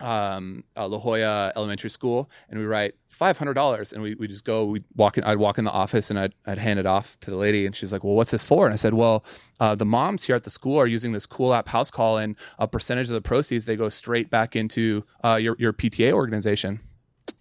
[0.00, 4.26] um, uh, La Jolla Elementary School, and we write five hundred dollars, and we we
[4.26, 4.64] just go.
[4.64, 5.22] We walk in.
[5.22, 7.76] I'd walk in the office, and I'd I'd hand it off to the lady, and
[7.76, 9.24] she's like, "Well, what's this for?" And I said, "Well,
[9.60, 12.66] uh, the moms here at the school are using this cool app Housecall, and a
[12.66, 16.80] percentage of the proceeds they go straight back into uh, your your PTA organization."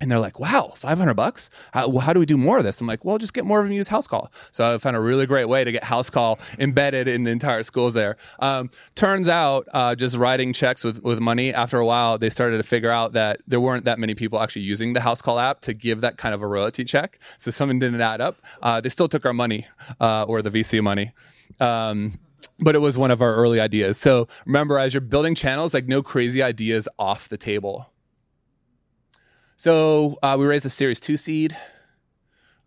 [0.02, 1.52] And they're like, wow, 500 bucks?
[1.74, 2.82] How, how, do we do more of this?
[2.82, 4.30] I'm like, well, just get more of them use Housecall.
[4.50, 7.94] So I found a really great way to get Housecall embedded in the entire schools
[7.94, 8.18] there.
[8.40, 12.58] Um, turns out, uh, just writing checks with, with money, after a while, they started
[12.58, 15.62] to figure out that there weren't that many people actually using the house call app
[15.62, 17.20] to give that kind of a royalty check.
[17.38, 18.42] So something didn't add up.
[18.64, 19.68] Uh, they still took our money
[20.00, 21.12] uh, or the VC money.
[21.60, 22.20] Um,
[22.60, 24.00] but it was one of our early ideas.
[24.00, 27.92] So remember, as you're building channels, like no crazy ideas off the table
[29.62, 31.56] so uh, we raised a Series Two seed.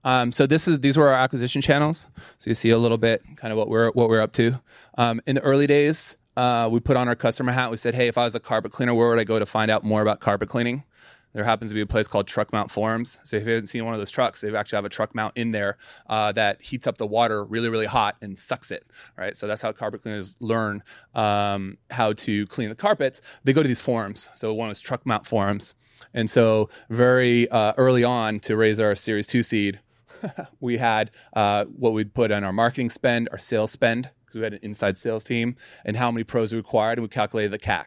[0.04, 2.06] Um, so this is these were our acquisition channels.
[2.38, 4.60] So you see a little bit kind of what we're what we're up to.
[4.96, 7.72] Um, in the early days, uh, we put on our customer hat.
[7.72, 9.72] We said, hey, if I was a carpet cleaner, where would I go to find
[9.72, 10.84] out more about carpet cleaning?
[11.34, 13.18] There happens to be a place called Truck Mount Forums.
[13.24, 15.36] So if you haven't seen one of those trucks, they actually have a truck mount
[15.36, 15.76] in there
[16.08, 18.86] uh, that heats up the water really, really hot and sucks it.
[19.18, 19.36] Right.
[19.36, 20.82] So that's how carpet cleaners learn
[21.14, 23.20] um, how to clean the carpets.
[23.42, 24.28] They go to these forums.
[24.34, 25.74] So one is Truck Mount Forums.
[26.12, 29.80] And so, very uh, early on to raise our Series 2 seed,
[30.60, 34.44] we had uh, what we'd put on our marketing spend, our sales spend, because we
[34.44, 37.58] had an inside sales team, and how many pros we required, and we calculated the
[37.58, 37.84] CAC.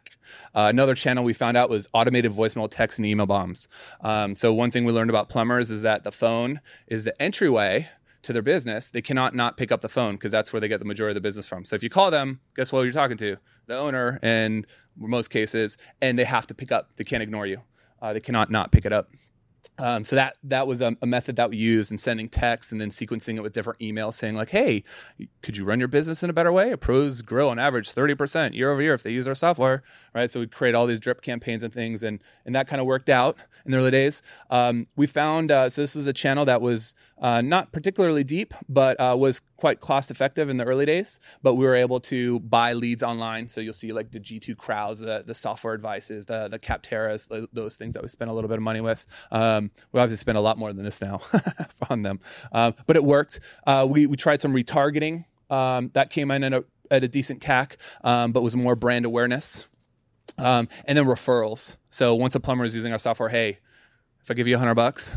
[0.56, 3.68] Uh, another channel we found out was automated voicemail text and email bombs.
[4.02, 7.90] Um, so, one thing we learned about plumbers is that the phone is the entryway
[8.24, 8.90] to their business.
[8.90, 11.16] They cannot not pick up the phone because that's where they get the majority of
[11.16, 11.66] the business from.
[11.66, 13.38] So, if you call them, guess what you're talking to?
[13.68, 17.62] The owner, in most cases, and they have to pick up, they can't ignore you
[18.02, 19.10] uh, they cannot not pick it up.
[19.80, 22.82] Um, so that that was a, a, method that we used in sending text and
[22.82, 24.84] then sequencing it with different emails saying like, hey,
[25.42, 26.76] could you run your business in a better way?
[26.76, 30.30] Pros grow on average 30% year over year if they use our software, right?
[30.30, 33.10] So we create all these drip campaigns and things and, and that kind of worked
[33.10, 34.22] out in the early days.
[34.50, 38.54] Um, we found, uh, so this was a channel that was uh, not particularly deep,
[38.70, 41.20] but uh, was quite cost effective in the early days.
[41.44, 43.48] But we were able to buy leads online.
[43.48, 47.76] So you'll see like the G2 Crowds, the, the software advices, the, the Capterras, those
[47.76, 49.06] things that we spent a little bit of money with.
[49.32, 49.57] Um,
[49.92, 51.22] we obviously spend a lot more than this now
[51.90, 52.20] on them.
[52.52, 53.40] Um, but it worked.
[53.66, 55.26] Uh, we, we tried some retargeting.
[55.50, 59.06] Um, that came in at a, at a decent CAC, um, but was more brand
[59.06, 59.68] awareness.
[60.38, 61.78] Um, and then referrals.
[61.90, 63.60] So once a plumber is using our software, hey,
[64.22, 65.16] if I give you a hundred bucks,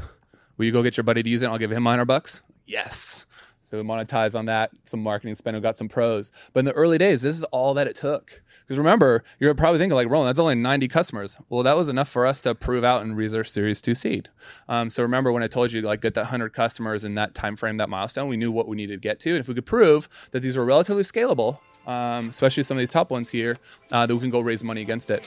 [0.60, 1.46] Will you go get your buddy to use it?
[1.48, 2.42] I'll give him a 100 bucks.
[2.66, 3.24] Yes.
[3.64, 6.32] So we monetize on that, some marketing spend, we got some pros.
[6.52, 8.42] But in the early days, this is all that it took.
[8.70, 11.36] Because remember, you're probably thinking like, Roland, that's only 90 customers.
[11.48, 14.28] Well, that was enough for us to prove out and raise our Series 2 seed.
[14.68, 17.56] Um, so remember when I told you like get that 100 customers in that time
[17.56, 19.30] frame, that milestone, we knew what we needed to get to.
[19.30, 22.92] And if we could prove that these were relatively scalable, um, especially some of these
[22.92, 23.58] top ones here,
[23.90, 25.24] uh, that we can go raise money against it.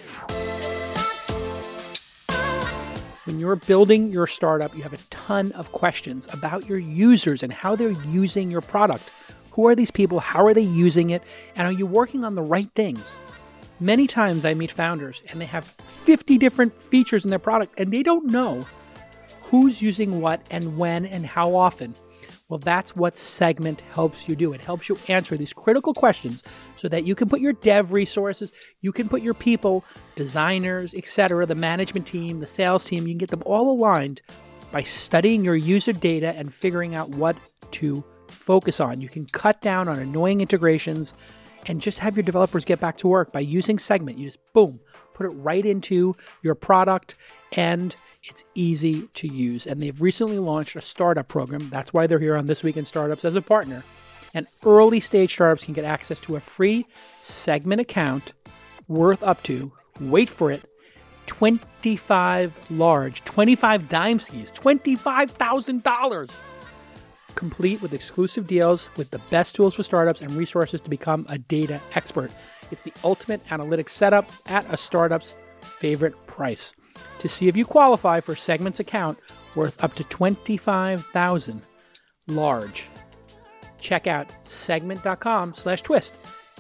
[3.26, 7.52] When you're building your startup, you have a ton of questions about your users and
[7.52, 9.12] how they're using your product.
[9.52, 10.22] Who are these people?
[10.22, 11.24] How are they using it?
[11.58, 13.18] And are you working on the right things?
[13.80, 17.92] Many times I meet founders and they have 50 different features in their product and
[17.92, 18.64] they don't know
[19.42, 21.96] who's using what and when and how often.
[22.50, 24.54] Well, that's what Segment helps you do.
[24.54, 26.44] It helps you answer these critical questions
[26.76, 29.84] so that you can put your dev resources, you can put your people,
[30.16, 34.22] designers, etc., the management team, the sales team, you can get them all aligned
[34.72, 37.36] by studying your user data and figuring out what
[37.72, 39.02] to focus on.
[39.02, 41.16] You can cut down on annoying integrations
[41.66, 44.18] and just have your developers get back to work by using Segment.
[44.18, 44.80] You just boom,
[45.14, 47.16] put it right into your product
[47.54, 49.68] and it's easy to use.
[49.68, 51.70] And they've recently launched a startup program.
[51.70, 53.84] That's why they're here on This Week in Startups as a partner.
[54.34, 56.88] And early stage startups can get access to a free
[57.20, 58.34] segment account
[58.88, 60.64] worth up to wait for it,
[61.28, 66.36] 25 large, 25 dime skis, $25,000.
[67.36, 71.38] Complete with exclusive deals with the best tools for startups and resources to become a
[71.38, 72.32] data expert.
[72.72, 76.74] It's the ultimate analytics setup at a startup's favorite price.
[77.20, 79.18] To see if you qualify for Segment's account
[79.56, 81.62] worth up to 25,000
[82.28, 82.88] large.
[83.80, 86.18] Check out segment.com slash twist.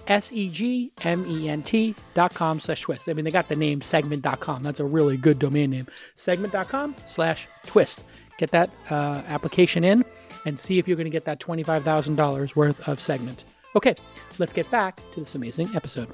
[0.07, 3.07] S-E-G-M-E-N-T dot com slash twist.
[3.07, 4.61] I mean, they got the name segment.com.
[4.61, 5.87] That's a really good domain name.
[6.15, 8.03] Segment.com slash twist.
[8.37, 10.03] Get that uh, application in
[10.45, 13.45] and see if you're going to get that $25,000 worth of segment.
[13.75, 13.95] Okay,
[14.37, 16.09] let's get back to this amazing episode.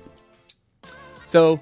[1.26, 1.60] So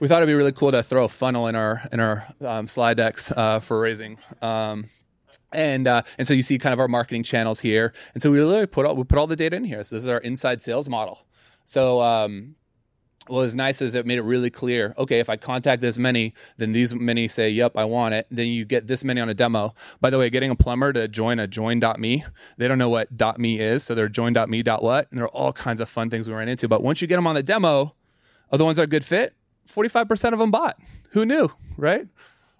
[0.00, 2.66] we thought it'd be really cool to throw a funnel in our in our um,
[2.66, 4.18] slide decks uh, for raising.
[4.40, 4.86] Um,
[5.52, 8.40] and uh, and so you see kind of our marketing channels here, and so we
[8.40, 9.82] literally put all we put all the data in here.
[9.82, 11.26] So this is our inside sales model.
[11.64, 12.54] So um,
[13.28, 14.94] what was nice is it made it really clear.
[14.98, 18.48] Okay, if I contact this many, then these many say, "Yep, I want it." Then
[18.48, 19.74] you get this many on a demo.
[20.00, 22.24] By the way, getting a plumber to join a join.me,
[22.56, 25.80] they don't know what .me is, so they're join.me what and there are all kinds
[25.80, 26.68] of fun things we ran into.
[26.68, 27.94] But once you get them on the demo,
[28.50, 29.34] of the ones that are a good fit,
[29.68, 30.78] 45% of them bought.
[31.10, 32.06] Who knew, right?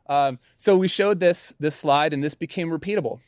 [0.07, 3.20] Um, so we showed this this slide, and this became repeatable,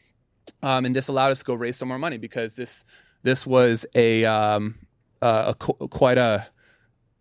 [0.62, 2.84] um, and this allowed us to go raise some more money because this
[3.22, 4.76] this was a, um,
[5.20, 6.46] uh, a quite a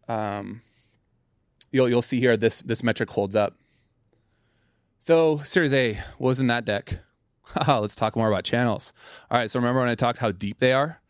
[0.09, 0.61] um,
[1.71, 3.55] you'll you'll see here this this metric holds up.
[4.97, 6.99] So Series A was in that deck?
[7.67, 8.91] Let's talk more about channels.
[9.31, 11.01] All right, so remember when I talked how deep they are?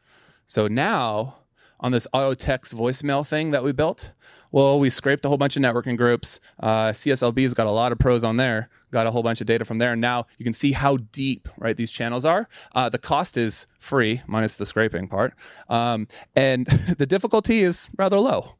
[0.46, 1.38] So now
[1.80, 4.12] on this auto text voicemail thing that we built,
[4.52, 6.40] well, we scraped a whole bunch of networking groups.
[6.60, 8.70] Uh, CSLB's got a lot of pros on there.
[8.92, 9.92] Got a whole bunch of data from there.
[9.92, 12.48] And now you can see how deep right these channels are.
[12.74, 15.34] Uh, the cost is free minus the scraping part,
[15.70, 16.66] um, and
[16.98, 18.56] the difficulty is rather low.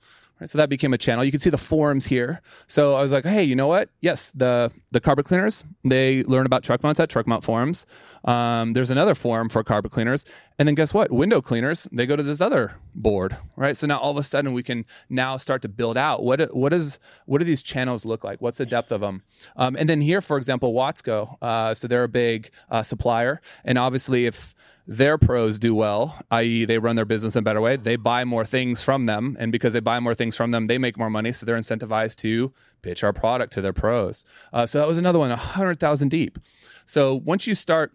[0.46, 1.24] So that became a channel.
[1.24, 2.42] You can see the forums here.
[2.68, 3.90] So I was like, hey, you know what?
[4.02, 7.86] Yes, the the carpet cleaners they learn about truck mounts at truck mount forums.
[8.26, 10.26] Um, there's another forum for carpet cleaners,
[10.58, 11.12] and then guess what?
[11.12, 13.78] Window cleaners they go to this other board, right?
[13.78, 16.74] So now all of a sudden we can now start to build out what what
[16.74, 18.42] is what do these channels look like?
[18.42, 19.24] What's the depth of them?
[19.56, 21.38] Um, and then here, for example, Watsco.
[21.42, 24.54] Uh, so they're a big uh, supplier, and obviously if
[24.90, 27.78] their pros do well, i.e., they run their business in a better way.
[27.78, 29.38] They buy more things from them.
[29.40, 31.32] And because they buy more things from them, they make more money.
[31.32, 34.26] So they're incentivized to pitch our product to their pros.
[34.52, 36.40] Uh, so that was another one, 100,000 deep.
[36.88, 37.92] So once you start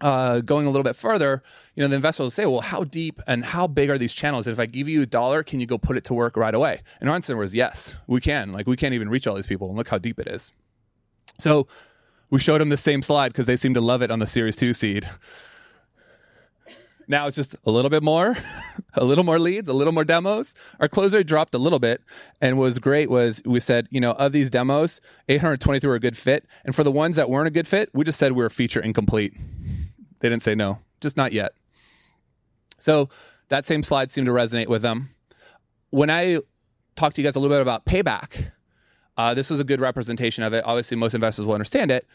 [0.00, 1.42] uh, going a little bit further,
[1.74, 4.46] you know, the investor will say, well, how deep and how big are these channels?
[4.46, 6.54] And if I give you a dollar, can you go put it to work right
[6.54, 6.80] away?
[7.02, 8.52] And our answer was yes, we can.
[8.52, 10.50] Like we can't even reach all these people and look how deep it is.
[11.38, 11.68] So
[12.30, 14.56] we showed them the same slide because they seem to love it on the Series
[14.56, 15.06] 2 seed.
[17.12, 18.38] Now it's just a little bit more,
[18.94, 20.54] a little more leads, a little more demos.
[20.80, 22.00] Our close rate dropped a little bit,
[22.40, 26.00] and what was great was we said, you know, of these demos, 823 were a
[26.00, 28.42] good fit, and for the ones that weren't a good fit, we just said we
[28.42, 29.34] were feature incomplete.
[30.20, 31.52] They didn't say no, just not yet.
[32.78, 33.10] So
[33.50, 35.10] that same slide seemed to resonate with them.
[35.90, 36.38] When I
[36.96, 38.52] talked to you guys a little bit about payback,
[39.18, 40.64] uh, this was a good representation of it.
[40.64, 42.06] Obviously, most investors will understand it.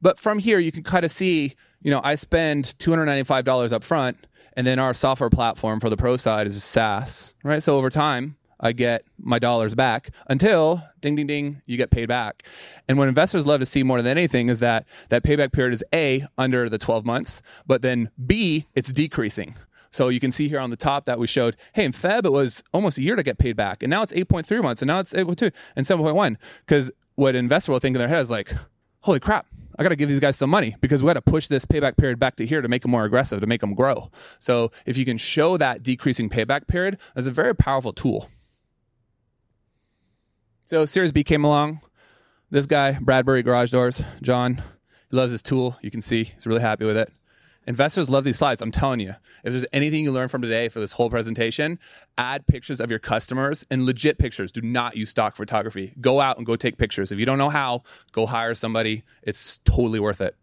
[0.00, 4.16] But from here, you can kind of see, you know, I spend $295 up front
[4.56, 7.62] and then our software platform for the pro side is SaaS, right?
[7.62, 12.06] So over time, I get my dollars back until ding ding ding you get paid
[12.06, 12.44] back.
[12.88, 15.84] And what investors love to see more than anything is that that payback period is
[15.92, 19.56] A under the 12 months, but then B it's decreasing.
[19.90, 22.32] So you can see here on the top that we showed, hey, in Feb it
[22.32, 24.98] was almost a year to get paid back, and now it's 8.3 months, and now
[24.98, 26.36] it's 8.2 and 7.1.
[26.66, 28.54] Because what investor will think in their head is like,
[29.02, 29.46] holy crap,
[29.78, 31.96] I got to give these guys some money because we got to push this payback
[31.96, 34.10] period back to here to make them more aggressive, to make them grow.
[34.38, 38.28] So if you can show that decreasing payback period, that's a very powerful tool.
[40.64, 41.80] So Series B came along.
[42.50, 44.62] This guy, Bradbury Garage Doors, John,
[45.10, 45.76] he loves his tool.
[45.82, 47.12] You can see he's really happy with it.
[47.66, 48.60] Investors love these slides.
[48.60, 49.14] I'm telling you.
[49.42, 51.78] If there's anything you learn from today for this whole presentation,
[52.18, 54.52] add pictures of your customers and legit pictures.
[54.52, 55.94] Do not use stock photography.
[56.00, 57.12] Go out and go take pictures.
[57.12, 59.04] If you don't know how, go hire somebody.
[59.22, 60.36] It's totally worth it.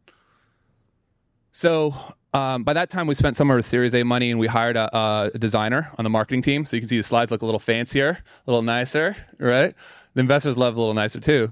[1.51, 1.95] So
[2.33, 4.77] um, by that time, we spent some of our Series A money and we hired
[4.77, 6.65] a, a, designer on the marketing team.
[6.65, 9.75] So you can see the slides look a little fancier, a little nicer, right?
[10.13, 11.51] The investors love a little nicer too.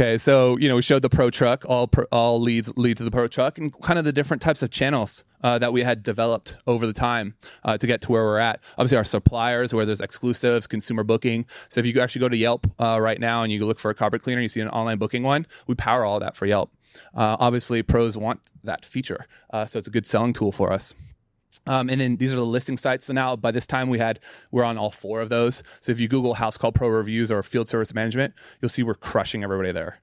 [0.00, 3.02] Okay, so you know we showed the pro truck, all pro, all leads lead to
[3.02, 6.04] the pro truck, and kind of the different types of channels uh, that we had
[6.04, 7.34] developed over the time
[7.64, 8.60] uh, to get to where we're at.
[8.74, 11.46] Obviously, our suppliers, where there's exclusives, consumer booking.
[11.68, 13.94] So if you actually go to Yelp uh, right now and you look for a
[13.94, 15.48] carpet cleaner, you see an online booking one.
[15.66, 16.72] We power all that for Yelp.
[17.12, 20.94] Uh, obviously, pros want that feature, uh, so it's a good selling tool for us.
[21.66, 23.06] Um, and then these are the listing sites.
[23.06, 25.62] So now by this time we had we're on all four of those.
[25.80, 29.44] So if you Google Housecall Pro reviews or field service management, you'll see we're crushing
[29.44, 30.00] everybody there.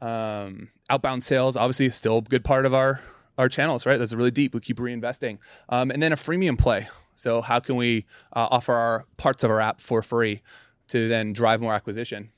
[0.00, 3.00] Um, outbound sales, obviously, is still a good part of our
[3.38, 3.98] our channels, right?
[3.98, 4.54] That's really deep.
[4.54, 5.38] We keep reinvesting.
[5.68, 6.88] Um, and then a freemium play.
[7.16, 10.42] So how can we uh, offer our parts of our app for free
[10.88, 12.30] to then drive more acquisition?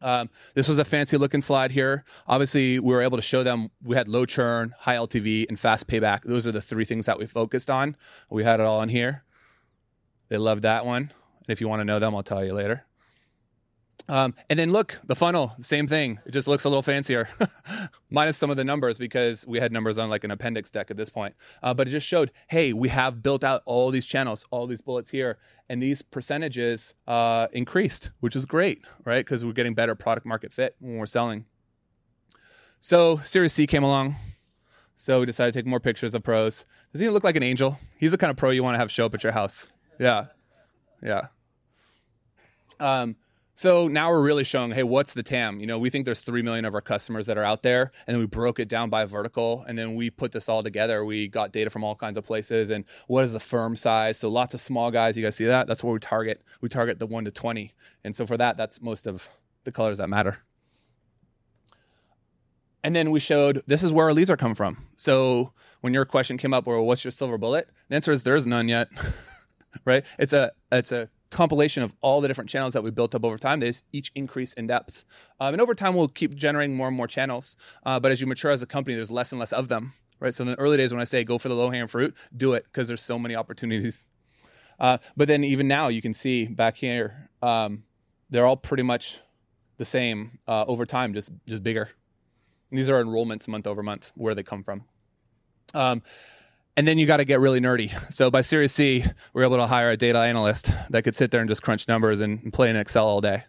[0.00, 2.04] Um, this was a fancy looking slide here.
[2.26, 5.86] Obviously, we were able to show them we had low churn, high LTV, and fast
[5.88, 6.22] payback.
[6.24, 7.96] Those are the three things that we focused on.
[8.30, 9.24] We had it all in here.
[10.28, 11.02] They loved that one.
[11.02, 12.85] And if you want to know them, I'll tell you later.
[14.08, 16.20] Um, and then look, the funnel, same thing.
[16.26, 17.28] It just looks a little fancier,
[18.10, 20.96] minus some of the numbers because we had numbers on like an appendix deck at
[20.96, 21.34] this point.
[21.62, 24.80] Uh, but it just showed, hey, we have built out all these channels, all these
[24.80, 25.38] bullets here,
[25.68, 29.24] and these percentages uh, increased, which is great, right?
[29.24, 31.44] Because we're getting better product market fit when we're selling.
[32.78, 34.16] So Series C came along.
[34.94, 36.64] So we decided to take more pictures of pros.
[36.92, 37.78] Does he look like an angel?
[37.98, 39.70] He's the kind of pro you want to have show up at your house.
[39.98, 40.26] Yeah.
[41.02, 41.26] Yeah.
[42.80, 43.16] Um,
[43.56, 45.60] so now we're really showing, hey, what's the TAM?
[45.60, 47.90] You know, we think there's 3 million of our customers that are out there.
[48.06, 49.64] And then we broke it down by vertical.
[49.66, 51.06] And then we put this all together.
[51.06, 52.68] We got data from all kinds of places.
[52.68, 54.18] And what is the firm size?
[54.18, 55.16] So lots of small guys.
[55.16, 55.66] You guys see that?
[55.66, 56.44] That's where we target.
[56.60, 57.72] We target the 1 to 20.
[58.04, 59.30] And so for that, that's most of
[59.64, 60.36] the colors that matter.
[62.84, 64.86] And then we showed this is where our leads are coming from.
[64.96, 67.70] So when your question came up, well, what's your silver bullet?
[67.88, 68.88] The answer is there's none yet.
[69.86, 70.04] right?
[70.18, 73.36] It's a it's a compilation of all the different channels that we built up over
[73.38, 73.60] time.
[73.60, 75.04] They each increase in depth.
[75.40, 77.56] Um, and over time, we'll keep generating more and more channels.
[77.84, 80.32] Uh, but as you mature as a company, there's less and less of them, right?
[80.32, 82.54] So in the early days, when I say go for the low hanging fruit, do
[82.54, 84.08] it because there's so many opportunities.
[84.78, 87.84] Uh, but then even now, you can see back here, um,
[88.28, 89.20] they're all pretty much
[89.78, 91.88] the same uh, over time, just just bigger.
[92.70, 94.84] And these are enrollments month over month, where they come from.
[95.72, 96.02] Um,
[96.76, 97.90] and then you got to get really nerdy.
[98.12, 101.30] So by Series C, we are able to hire a data analyst that could sit
[101.30, 103.44] there and just crunch numbers and, and play in Excel all day.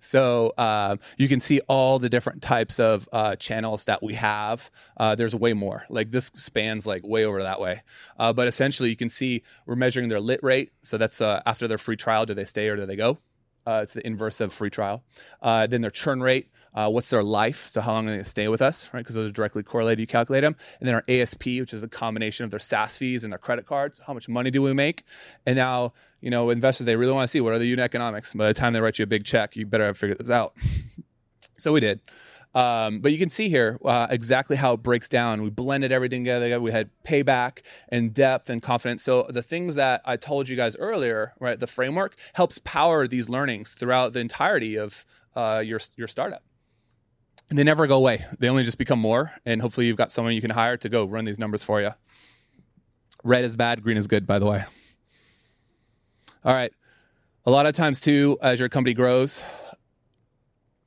[0.00, 4.70] So uh, you can see all the different types of uh, channels that we have.
[4.96, 5.84] Uh, there's way more.
[5.90, 7.82] Like this spans like way over that way.
[8.18, 10.72] Uh, but essentially, you can see we're measuring their lit rate.
[10.82, 13.18] So that's uh, after their free trial, do they stay or do they go?
[13.66, 15.04] Uh, it's the inverse of free trial.
[15.42, 18.30] then their churn rate uh, what's their life, so how long are they going to
[18.30, 19.00] stay with us, right?
[19.00, 20.00] Because those are directly correlated.
[20.00, 23.24] You calculate them, and then our ASP, which is a combination of their SaaS fees
[23.24, 24.00] and their credit cards.
[24.06, 25.04] How much money do we make?
[25.46, 28.34] And now, you know, investors they really want to see what are the unit economics.
[28.34, 30.54] By the time they write you a big check, you better have figured this out.
[31.56, 32.00] so we did.
[32.52, 35.42] Um, but you can see here uh, exactly how it breaks down.
[35.42, 36.60] We blended everything together.
[36.60, 39.04] We had payback and depth and confidence.
[39.04, 43.28] So the things that I told you guys earlier, right, the framework helps power these
[43.28, 45.04] learnings throughout the entirety of
[45.36, 46.42] uh, your your startup
[47.50, 48.24] they never go away.
[48.38, 49.32] They only just become more.
[49.44, 51.90] And hopefully, you've got someone you can hire to go run these numbers for you.
[53.22, 54.64] Red is bad, green is good, by the way.
[56.44, 56.72] All right.
[57.44, 59.42] A lot of times, too, as your company grows,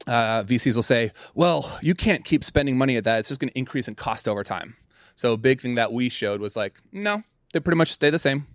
[0.08, 3.19] uh, VCs will say, well, you can't keep spending money at that.
[3.19, 4.76] It's just going to increase in cost over time.
[5.15, 8.19] So, a big thing that we showed was like, no, they pretty much stay the
[8.19, 8.47] same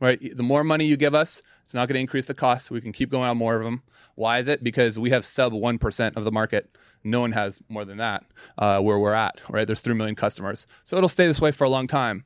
[0.00, 0.36] right?
[0.36, 2.70] The more money you give us, it's not going to increase the cost.
[2.70, 3.82] We can keep going on more of them.
[4.14, 4.64] Why is it?
[4.64, 6.76] Because we have sub 1% of the market.
[7.02, 8.24] No one has more than that
[8.58, 9.66] uh, where we're at, right?
[9.66, 10.66] There's 3 million customers.
[10.84, 12.24] So it'll stay this way for a long time.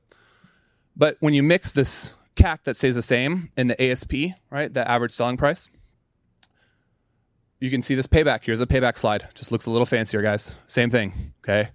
[0.97, 4.13] But when you mix this CAC that stays the same in the ASP,
[4.51, 5.69] right, the average selling price,
[7.61, 8.45] you can see this payback.
[8.45, 9.29] Here's a payback slide.
[9.35, 10.55] Just looks a little fancier, guys.
[10.67, 11.71] Same thing, okay?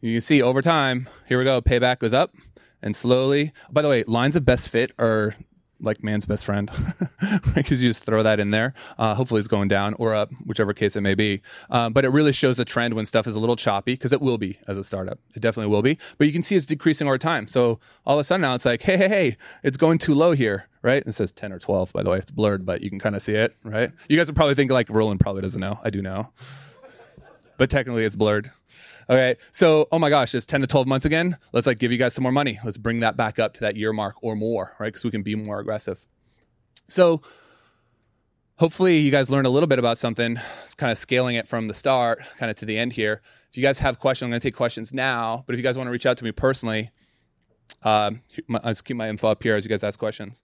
[0.00, 2.34] You can see over time, here we go, payback goes up
[2.80, 3.52] and slowly.
[3.70, 5.34] By the way, lines of best fit are
[5.82, 6.70] like man's best friend
[7.54, 8.74] because you just throw that in there.
[8.98, 11.42] Uh, hopefully, it's going down or up, whichever case it may be.
[11.70, 14.20] Um, but it really shows the trend when stuff is a little choppy because it
[14.20, 15.18] will be as a startup.
[15.34, 15.98] It definitely will be.
[16.18, 17.46] But you can see it's decreasing over time.
[17.46, 20.32] So all of a sudden now it's like, hey, hey, hey, it's going too low
[20.32, 21.02] here, right?
[21.06, 22.18] It says 10 or 12, by the way.
[22.18, 23.90] It's blurred, but you can kind of see it, right?
[24.08, 25.80] You guys would probably think like Roland probably doesn't know.
[25.82, 26.30] I do know.
[27.58, 28.50] But technically it's blurred.
[29.10, 29.36] Okay.
[29.50, 31.36] So, oh my gosh, it's 10 to 12 months again.
[31.52, 32.58] Let's like give you guys some more money.
[32.64, 34.88] Let's bring that back up to that year mark or more, right?
[34.88, 36.04] Because we can be more aggressive.
[36.88, 37.22] So,
[38.56, 40.38] hopefully, you guys learned a little bit about something.
[40.62, 43.22] It's kind of scaling it from the start, kind of to the end here.
[43.50, 45.44] If you guys have questions, I'm going to take questions now.
[45.46, 46.90] But if you guys want to reach out to me personally,
[47.82, 50.42] um, I'll just keep my info up here as you guys ask questions.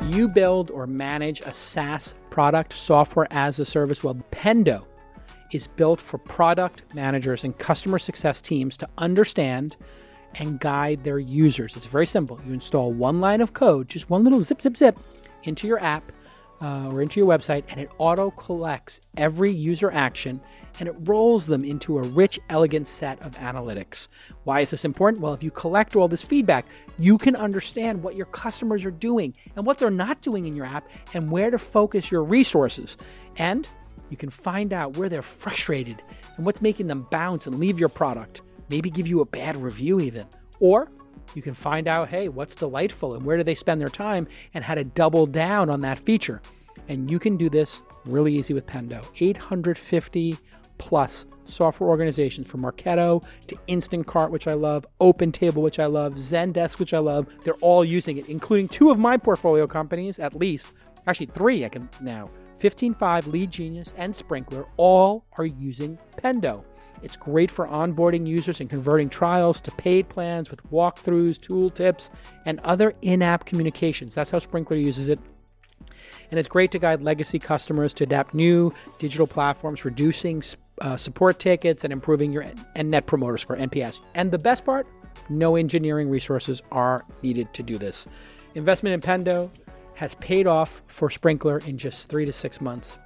[0.00, 4.04] Do you build or manage a SaaS product, software as a service?
[4.04, 4.84] Well, Pendo
[5.50, 9.74] is built for product managers and customer success teams to understand
[10.36, 11.76] and guide their users.
[11.76, 12.38] It's very simple.
[12.46, 15.00] You install one line of code, just one little zip, zip, zip
[15.42, 16.12] into your app.
[16.60, 20.40] Uh, or into your website, and it auto collects every user action
[20.80, 24.08] and it rolls them into a rich, elegant set of analytics.
[24.44, 25.22] Why is this important?
[25.22, 26.66] Well, if you collect all this feedback,
[26.98, 30.66] you can understand what your customers are doing and what they're not doing in your
[30.66, 32.96] app and where to focus your resources.
[33.36, 33.68] And
[34.10, 36.02] you can find out where they're frustrated
[36.36, 40.00] and what's making them bounce and leave your product, maybe give you a bad review,
[40.00, 40.26] even.
[40.60, 40.90] Or
[41.34, 44.64] you can find out, hey, what's delightful and where do they spend their time and
[44.64, 46.40] how to double down on that feature.
[46.88, 49.04] And you can do this really easy with Pendo.
[49.20, 50.38] 850
[50.78, 56.78] plus software organizations from Marketo to Instacart, which I love, OpenTable, which I love, Zendesk,
[56.78, 57.26] which I love.
[57.44, 60.72] They're all using it, including two of my portfolio companies, at least.
[61.06, 62.30] Actually, three I can now.
[62.60, 66.64] 15Five, Lead Genius, and Sprinklr all are using Pendo.
[67.02, 72.10] It's great for onboarding users and converting trials to paid plans with walkthroughs, tool tips,
[72.44, 74.14] and other in app communications.
[74.14, 75.18] That's how Sprinklr uses it.
[76.30, 80.42] And it's great to guide legacy customers to adapt new digital platforms, reducing
[80.80, 82.44] uh, support tickets and improving your
[82.76, 84.00] and net promoter score NPS.
[84.14, 84.86] And the best part,
[85.28, 88.06] no engineering resources are needed to do this.
[88.54, 89.50] Investment in Pendo
[89.94, 92.98] has paid off for Sprinklr in just three to six months.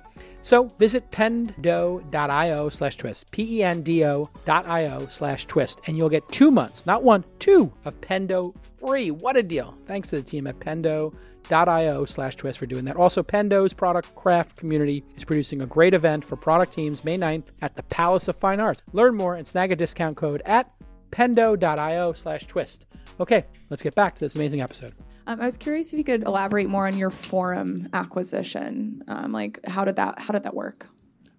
[0.42, 6.28] So visit pendo.io slash twist, P E N D O.io slash twist, and you'll get
[6.28, 9.12] two months, not one, two of Pendo free.
[9.12, 9.74] What a deal.
[9.84, 12.96] Thanks to the team at pendo.io slash twist for doing that.
[12.96, 17.46] Also, Pendo's product craft community is producing a great event for product teams May 9th
[17.62, 18.82] at the Palace of Fine Arts.
[18.92, 20.68] Learn more and snag a discount code at
[21.12, 22.86] pendo.io slash twist.
[23.20, 24.94] Okay, let's get back to this amazing episode.
[25.26, 29.02] Um, I was curious if you could elaborate more on your forum acquisition.
[29.08, 30.86] Um, like, how did that how did that work?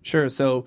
[0.02, 0.30] Sure.
[0.30, 0.66] So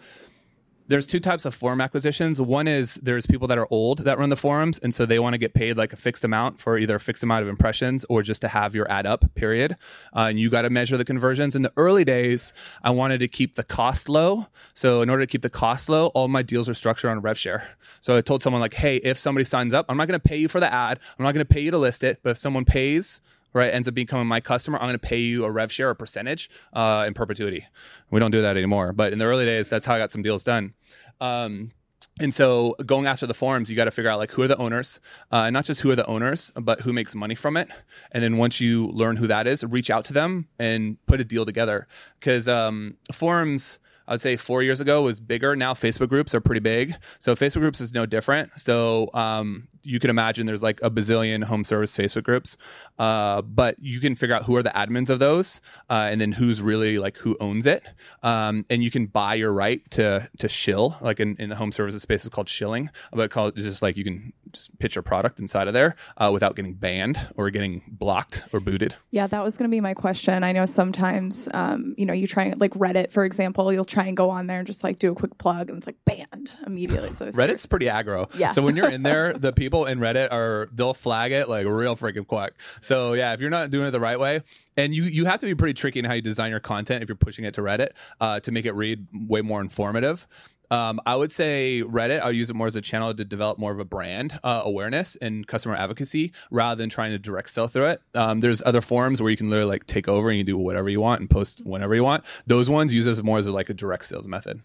[0.89, 2.41] there's two types of forum acquisitions.
[2.41, 5.34] One is there's people that are old that run the forums, and so they want
[5.34, 8.22] to get paid like a fixed amount for either a fixed amount of impressions or
[8.22, 9.24] just to have your ad up.
[9.34, 9.76] Period.
[10.14, 11.57] Uh, and you got to measure the conversions.
[11.57, 14.47] In the early days, I wanted to keep the cost low.
[14.74, 17.39] So in order to keep the cost low, all my deals are structured on rev
[17.39, 17.68] share.
[18.01, 20.37] So I told someone like, hey, if somebody signs up, I'm not going to pay
[20.37, 21.01] you for the ad.
[21.18, 23.20] I'm not going to pay you to list it, but if someone pays
[23.57, 25.97] right, ends up becoming my customer, I'm going to pay you a rev share, a
[25.97, 27.67] percentage uh, in perpetuity.
[28.11, 28.93] We don't do that anymore.
[28.93, 30.75] But in the early days, that's how I got some deals done.
[31.21, 31.71] Um,
[32.19, 34.57] and so going after the forums, you got to figure out like who are the
[34.57, 35.01] owners,
[35.31, 37.69] uh, not just who are the owners, but who makes money from it.
[38.13, 41.25] And then once you learn who that is, reach out to them and put a
[41.25, 41.87] deal together.
[42.19, 43.79] Because um, forums,
[44.09, 45.57] I would say four years ago was bigger.
[45.57, 46.95] Now Facebook groups are pretty big.
[47.19, 48.53] So Facebook groups is no different.
[48.57, 52.57] So um, you can imagine there's like a bazillion home service Facebook groups,
[52.99, 56.33] uh, but you can figure out who are the admins of those, uh, and then
[56.33, 57.85] who's really like who owns it,
[58.23, 60.97] um, and you can buy your right to to shill.
[61.01, 63.97] Like in, in the home services space, it's called shilling, but called it's just like
[63.97, 67.83] you can just pitch your product inside of there uh, without getting banned or getting
[67.89, 68.97] blocked or booted.
[69.11, 70.43] Yeah, that was going to be my question.
[70.43, 74.17] I know sometimes, um, you know, you try like Reddit, for example, you'll try and
[74.17, 77.15] go on there and just like do a quick plug, and it's like banned immediately.
[77.15, 78.33] So Reddit's pretty aggro.
[78.37, 78.53] Yeah.
[78.53, 81.67] So when you're in there, the people people in Reddit are they'll flag it like
[81.67, 82.55] real freaking quick.
[82.81, 84.43] So yeah, if you're not doing it the right way,
[84.77, 87.09] and you you have to be pretty tricky in how you design your content if
[87.09, 87.91] you're pushing it to Reddit
[88.21, 90.27] uh, to make it read way more informative.
[90.71, 92.21] Um, I would say Reddit.
[92.21, 95.17] I'll use it more as a channel to develop more of a brand uh, awareness
[95.17, 98.03] and customer advocacy rather than trying to direct sell through it.
[98.14, 100.89] Um, there's other forums where you can literally like take over and you do whatever
[100.89, 102.25] you want and post whenever you want.
[102.47, 104.62] Those ones use as more as a, like a direct sales method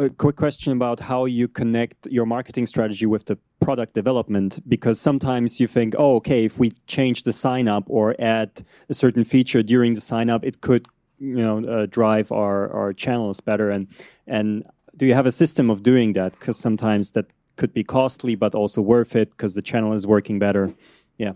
[0.00, 4.98] a quick question about how you connect your marketing strategy with the product development because
[4.98, 9.24] sometimes you think oh okay if we change the sign up or add a certain
[9.24, 10.86] feature during the sign up it could
[11.18, 13.86] you know uh, drive our our channels better and
[14.26, 14.64] and
[15.00, 17.24] do you have a system of doing that because sometimes that
[17.56, 20.72] could be costly but also worth it because the channel is working better
[21.18, 21.32] yeah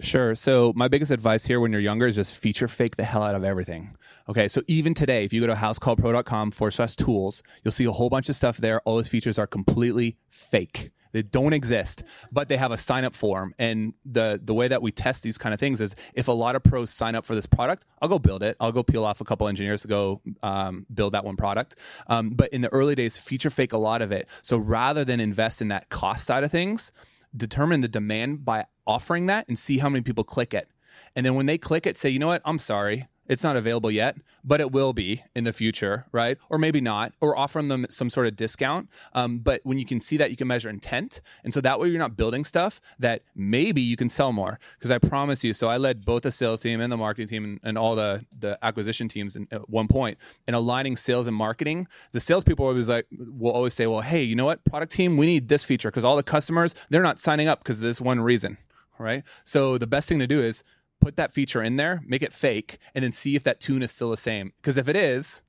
[0.00, 0.34] Sure.
[0.34, 3.36] So my biggest advice here when you're younger is just feature fake the hell out
[3.36, 3.96] of everything.
[4.28, 4.48] Okay.
[4.48, 8.10] So even today, if you go to housecallpro.com forward slash tools, you'll see a whole
[8.10, 8.80] bunch of stuff there.
[8.80, 10.90] All those features are completely fake.
[11.14, 12.02] They don't exist,
[12.32, 13.54] but they have a sign up form.
[13.56, 16.56] And the the way that we test these kind of things is if a lot
[16.56, 18.56] of pros sign up for this product, I'll go build it.
[18.58, 21.76] I'll go peel off a couple engineers to go um, build that one product.
[22.08, 24.26] Um, but in the early days, feature fake a lot of it.
[24.42, 26.90] So rather than invest in that cost side of things,
[27.36, 30.68] determine the demand by offering that and see how many people click it.
[31.14, 33.06] And then when they click it, say, you know what, I'm sorry.
[33.28, 36.36] It's not available yet, but it will be in the future, right?
[36.50, 38.88] Or maybe not, or offering them some sort of discount.
[39.14, 41.20] Um, but when you can see that, you can measure intent.
[41.42, 44.58] And so that way you're not building stuff that maybe you can sell more.
[44.78, 47.44] Because I promise you, so I led both the sales team and the marketing team
[47.44, 50.18] and, and all the, the acquisition teams in, at one point.
[50.46, 54.36] And aligning sales and marketing, the salespeople always like will always say, well, hey, you
[54.36, 54.64] know what?
[54.64, 57.78] Product team, we need this feature because all the customers, they're not signing up because
[57.78, 58.58] of this one reason.
[58.96, 59.24] Right.
[59.42, 60.62] So the best thing to do is
[61.00, 63.92] put that feature in there, make it fake, and then see if that tune is
[63.92, 64.52] still the same.
[64.56, 65.42] Because if it is,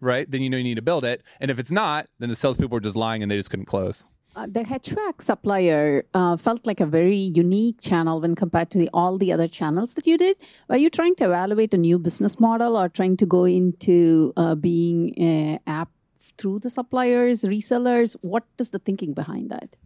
[0.00, 1.22] right, then you know you need to build it.
[1.40, 4.04] And if it's not, then the salespeople were just lying and they just couldn't close.
[4.34, 8.88] Uh, the HVAC supplier uh, felt like a very unique channel when compared to the,
[8.94, 10.38] all the other channels that you did.
[10.68, 14.54] Were you trying to evaluate a new business model or trying to go into uh,
[14.54, 15.90] being an app
[16.38, 18.16] through the suppliers, resellers?
[18.22, 19.76] What is the thinking behind that?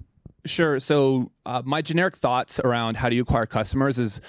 [0.44, 0.78] Sure.
[0.78, 4.20] So, uh, my generic thoughts around how do you acquire customers is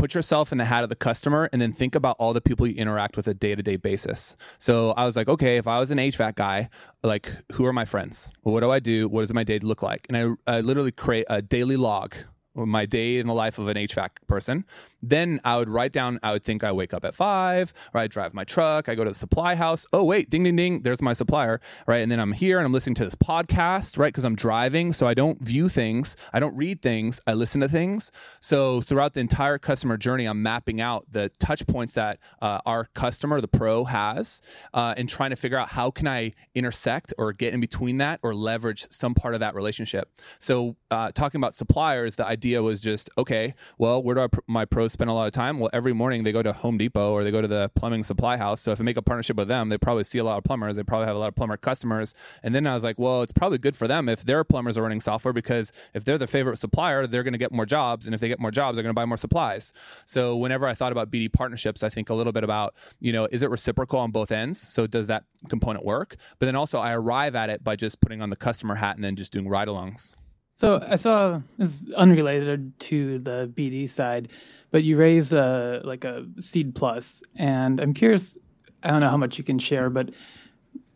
[0.00, 2.66] put yourself in the hat of the customer and then think about all the people
[2.66, 4.34] you interact with a day-to-day basis.
[4.58, 6.70] So i was like okay if i was an hvac guy
[7.02, 8.30] like who are my friends?
[8.42, 9.08] What do i do?
[9.08, 10.06] What does my day look like?
[10.08, 12.14] And i, I literally create a daily log
[12.54, 14.64] my day in the life of an HVAC person.
[15.02, 18.06] Then I would write down, I would think I wake up at five, or I
[18.06, 19.86] drive my truck, I go to the supply house.
[19.92, 21.98] Oh, wait, ding, ding, ding, there's my supplier, right?
[21.98, 24.12] And then I'm here and I'm listening to this podcast, right?
[24.12, 24.92] Because I'm driving.
[24.92, 28.12] So I don't view things, I don't read things, I listen to things.
[28.40, 32.88] So throughout the entire customer journey, I'm mapping out the touch points that uh, our
[32.94, 34.40] customer, the pro, has,
[34.74, 38.20] uh, and trying to figure out how can I intersect or get in between that
[38.22, 40.10] or leverage some part of that relationship.
[40.38, 44.64] So uh, talking about suppliers, the idea was just, okay, well, where do I, my
[44.64, 45.58] pros spend a lot of time?
[45.58, 48.36] Well, every morning they go to Home Depot or they go to the plumbing supply
[48.36, 48.60] house.
[48.60, 50.76] So if I make a partnership with them, they probably see a lot of plumbers.
[50.76, 52.14] They probably have a lot of plumber customers.
[52.42, 54.82] And then I was like, well, it's probably good for them if their plumbers are
[54.82, 58.06] running software because if they're the favorite supplier, they're going to get more jobs.
[58.06, 59.72] And if they get more jobs, they're going to buy more supplies.
[60.06, 63.28] So whenever I thought about BD partnerships, I think a little bit about, you know,
[63.30, 64.60] is it reciprocal on both ends?
[64.60, 66.16] So does that component work?
[66.38, 69.04] But then also I arrive at it by just putting on the customer hat and
[69.04, 70.12] then just doing ride alongs.
[70.60, 74.28] So I saw this is unrelated to the BD side,
[74.70, 78.36] but you raise a like a seed plus, and I'm curious.
[78.82, 80.10] I don't know how much you can share, but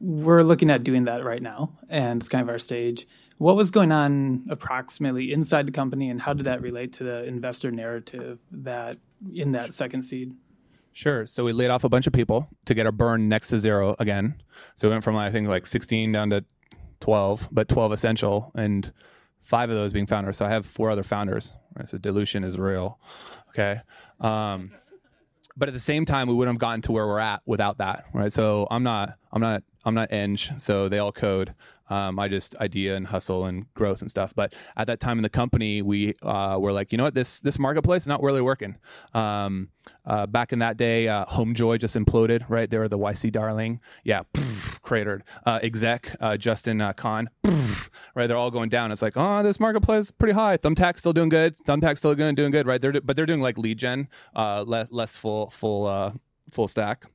[0.00, 3.08] we're looking at doing that right now, and it's kind of our stage.
[3.38, 7.24] What was going on approximately inside the company, and how did that relate to the
[7.24, 8.98] investor narrative that
[9.32, 10.34] in that second seed?
[10.92, 11.24] Sure.
[11.24, 13.96] So we laid off a bunch of people to get our burn next to zero
[13.98, 14.42] again.
[14.74, 16.44] So we went from I think like 16 down to
[17.00, 18.92] 12, but 12 essential and
[19.44, 20.36] five of those being founders.
[20.38, 21.54] So I have four other founders.
[21.76, 21.88] Right?
[21.88, 22.98] So dilution is real.
[23.50, 23.80] Okay.
[24.20, 24.72] Um,
[25.56, 28.06] but at the same time, we wouldn't have gotten to where we're at without that,
[28.12, 28.32] right?
[28.32, 30.36] So I'm not, I'm not, I'm not Eng.
[30.36, 31.54] So they all code.
[31.88, 34.34] Um, I just idea and hustle and growth and stuff.
[34.34, 37.40] But at that time in the company, we uh, were like, you know what, this
[37.40, 38.76] this marketplace is not really working.
[39.12, 39.68] Um,
[40.06, 42.44] uh, back in that day, uh, HomeJoy just imploded.
[42.48, 43.80] Right, they were the YC darling.
[44.02, 45.24] Yeah, poof, cratered.
[45.44, 47.28] Uh, exec uh, Justin uh, Kan.
[47.42, 48.92] Poof, right, they're all going down.
[48.92, 50.56] It's like, oh, this marketplace is pretty high.
[50.56, 51.56] Thumbtack's still doing good.
[51.64, 52.66] Thumbtack's still doing doing good.
[52.66, 56.20] Right, they're but they're doing like lead gen, less less full full
[56.50, 57.06] full stack.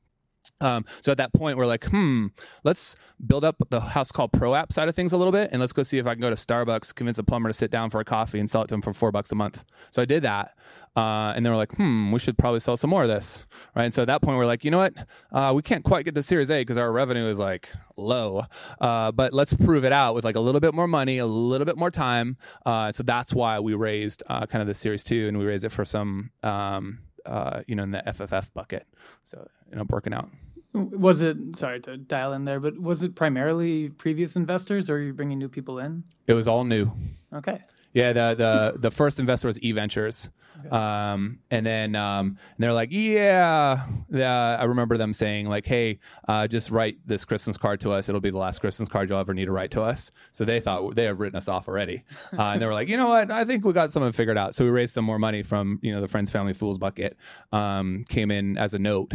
[0.60, 2.28] Um, so at that point, we're like, hmm,
[2.64, 2.96] let's
[3.26, 5.82] build up the Housecall Pro app side of things a little bit, and let's go
[5.82, 8.04] see if I can go to Starbucks, convince a plumber to sit down for a
[8.04, 9.64] coffee, and sell it to him for four bucks a month.
[9.90, 10.56] So I did that,
[10.96, 13.46] uh, and then we're like, hmm, we should probably sell some more of this,
[13.76, 13.84] right?
[13.84, 14.94] And so at that point, we're like, you know what,
[15.32, 18.44] uh, we can't quite get the Series A because our revenue is like low,
[18.80, 21.64] uh, but let's prove it out with like a little bit more money, a little
[21.64, 22.36] bit more time.
[22.66, 25.64] Uh, so that's why we raised uh, kind of the Series Two, and we raised
[25.64, 28.86] it for some, um, uh, you know, in the FFF bucket.
[29.22, 30.28] So ended up working out.
[30.72, 35.00] Was it sorry to dial in there, but was it primarily previous investors, or are
[35.00, 36.04] you bringing new people in?
[36.28, 36.92] It was all new.
[37.32, 37.60] Okay.
[37.92, 40.30] Yeah, the the the first investor was E Ventures.
[40.70, 44.56] Um, and then um, and they're like, yeah, yeah.
[44.58, 45.98] I remember them saying like, hey,
[46.28, 48.08] uh, just write this Christmas card to us.
[48.08, 50.10] It'll be the last Christmas card you'll ever need to write to us.
[50.32, 52.04] So they thought they have written us off already,
[52.38, 53.30] uh, and they were like, you know what?
[53.30, 54.54] I think we got something figured out.
[54.54, 57.16] So we raised some more money from you know the friends, family, fools bucket.
[57.52, 59.12] Um, came in as a note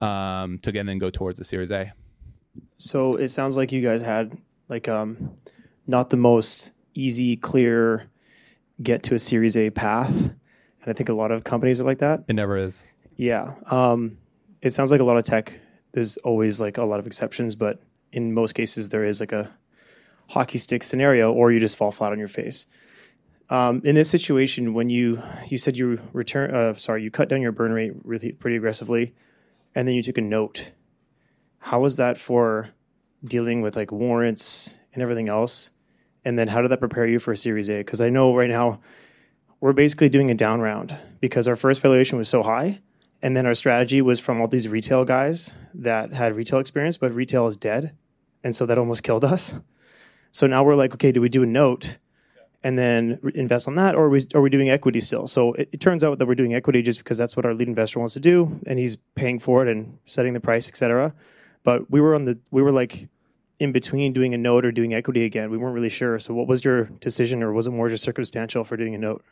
[0.00, 1.92] um, to again then go towards the Series A.
[2.78, 4.36] So it sounds like you guys had
[4.68, 5.36] like um,
[5.86, 8.08] not the most easy, clear
[8.82, 10.30] get to a Series A path.
[10.82, 12.24] And I think a lot of companies are like that.
[12.28, 12.84] It never is.
[13.16, 13.54] Yeah.
[13.70, 14.18] Um,
[14.62, 15.58] it sounds like a lot of tech.
[15.92, 17.80] There's always like a lot of exceptions, but
[18.12, 19.50] in most cases there is like a
[20.28, 22.66] hockey stick scenario, or you just fall flat on your face.
[23.50, 27.40] Um, in this situation, when you you said you return, uh, sorry, you cut down
[27.40, 29.14] your burn rate really pretty aggressively,
[29.74, 30.72] and then you took a note.
[31.58, 32.70] How was that for
[33.24, 35.70] dealing with like warrants and everything else?
[36.24, 37.78] And then how did that prepare you for a Series A?
[37.78, 38.80] Because I know right now
[39.60, 42.80] we're basically doing a down round because our first valuation was so high.
[43.20, 47.12] And then our strategy was from all these retail guys that had retail experience, but
[47.12, 47.96] retail is dead.
[48.44, 49.54] And so that almost killed us.
[50.30, 51.98] So now we're like, okay, do we do a note
[52.62, 55.28] and then invest on that, or are we, are we doing equity still?
[55.28, 57.68] So it, it, turns out that we're doing equity just because that's what our lead
[57.68, 61.14] investor wants to do, and he's paying for it and setting the price, et cetera.
[61.62, 63.08] But we were on the we were like
[63.60, 65.50] in between doing a note or doing equity again.
[65.50, 66.18] We weren't really sure.
[66.18, 69.24] So, what was your decision, or was it more just circumstantial for doing a note?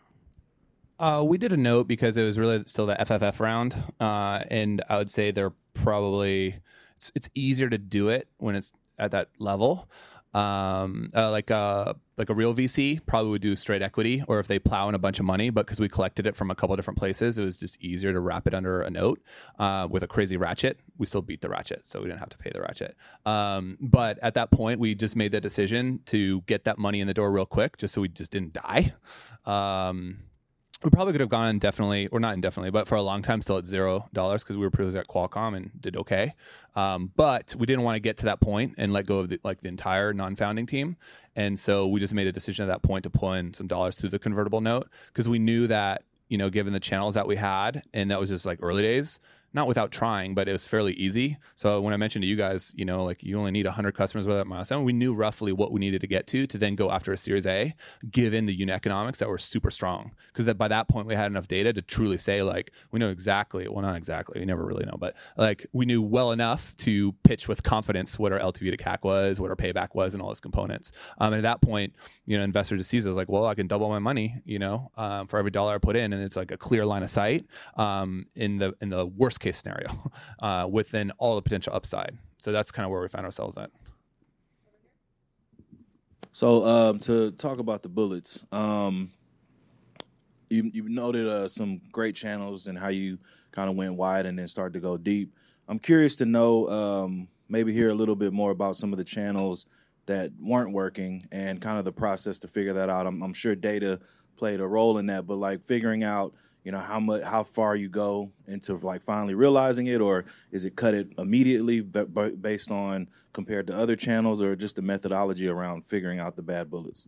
[0.98, 4.82] Uh, we did a note because it was really still the FFF round, uh, and
[4.88, 6.60] I would say they're probably
[6.96, 9.90] it's, it's easier to do it when it's at that level.
[10.32, 14.48] Um, uh, like a like a real VC probably would do straight equity, or if
[14.48, 16.76] they plow in a bunch of money, but because we collected it from a couple
[16.76, 19.22] different places, it was just easier to wrap it under a note
[19.58, 20.78] uh, with a crazy ratchet.
[20.98, 22.96] We still beat the ratchet, so we didn't have to pay the ratchet.
[23.24, 27.06] Um, but at that point, we just made the decision to get that money in
[27.06, 28.94] the door real quick, just so we just didn't die.
[29.46, 30.18] Um,
[30.84, 33.56] we probably could have gone indefinitely, or not indefinitely, but for a long time still
[33.56, 36.34] at zero dollars because we were previously at Qualcomm and did okay.
[36.74, 39.40] Um, but we didn't want to get to that point and let go of the,
[39.42, 40.96] like the entire non-founding team,
[41.34, 43.98] and so we just made a decision at that point to pull in some dollars
[43.98, 47.36] through the convertible note because we knew that you know given the channels that we
[47.36, 49.20] had and that was just like early days
[49.52, 51.38] not without trying, but it was fairly easy.
[51.54, 54.26] So when I mentioned to you guys, you know, like you only need 100 customers
[54.26, 56.90] with that milestone, we knew roughly what we needed to get to to then go
[56.90, 57.74] after a Series A,
[58.10, 60.12] given the unit economics that were super strong.
[60.28, 63.10] Because that by that point we had enough data to truly say like we know
[63.10, 67.12] exactly, well not exactly, we never really know, but like we knew well enough to
[67.24, 70.28] pitch with confidence what our LTV to CAC was, what our payback was, and all
[70.28, 70.92] those components.
[71.18, 71.94] Um, and at that point,
[72.26, 74.58] you know, investor just sees it as like, well, I can double my money, you
[74.58, 77.10] know, um, for every dollar I put in, and it's like a clear line of
[77.10, 79.88] sight um, in the in the worst case scenario
[80.40, 82.16] uh, within all the potential upside.
[82.38, 83.70] So that's kind of where we find ourselves at.
[86.32, 89.10] So um, to talk about the bullets, um,
[90.50, 93.18] you you noted uh, some great channels and how you
[93.52, 95.34] kind of went wide and then started to go deep.
[95.68, 99.04] I'm curious to know, um, maybe hear a little bit more about some of the
[99.04, 99.66] channels
[100.04, 103.06] that weren't working and kind of the process to figure that out.
[103.06, 103.98] I'm, I'm sure data
[104.36, 106.34] played a role in that, but like figuring out
[106.66, 110.64] you know how much how far you go into like finally realizing it or is
[110.64, 115.86] it cut it immediately based on compared to other channels or just the methodology around
[115.86, 117.06] figuring out the bad bullets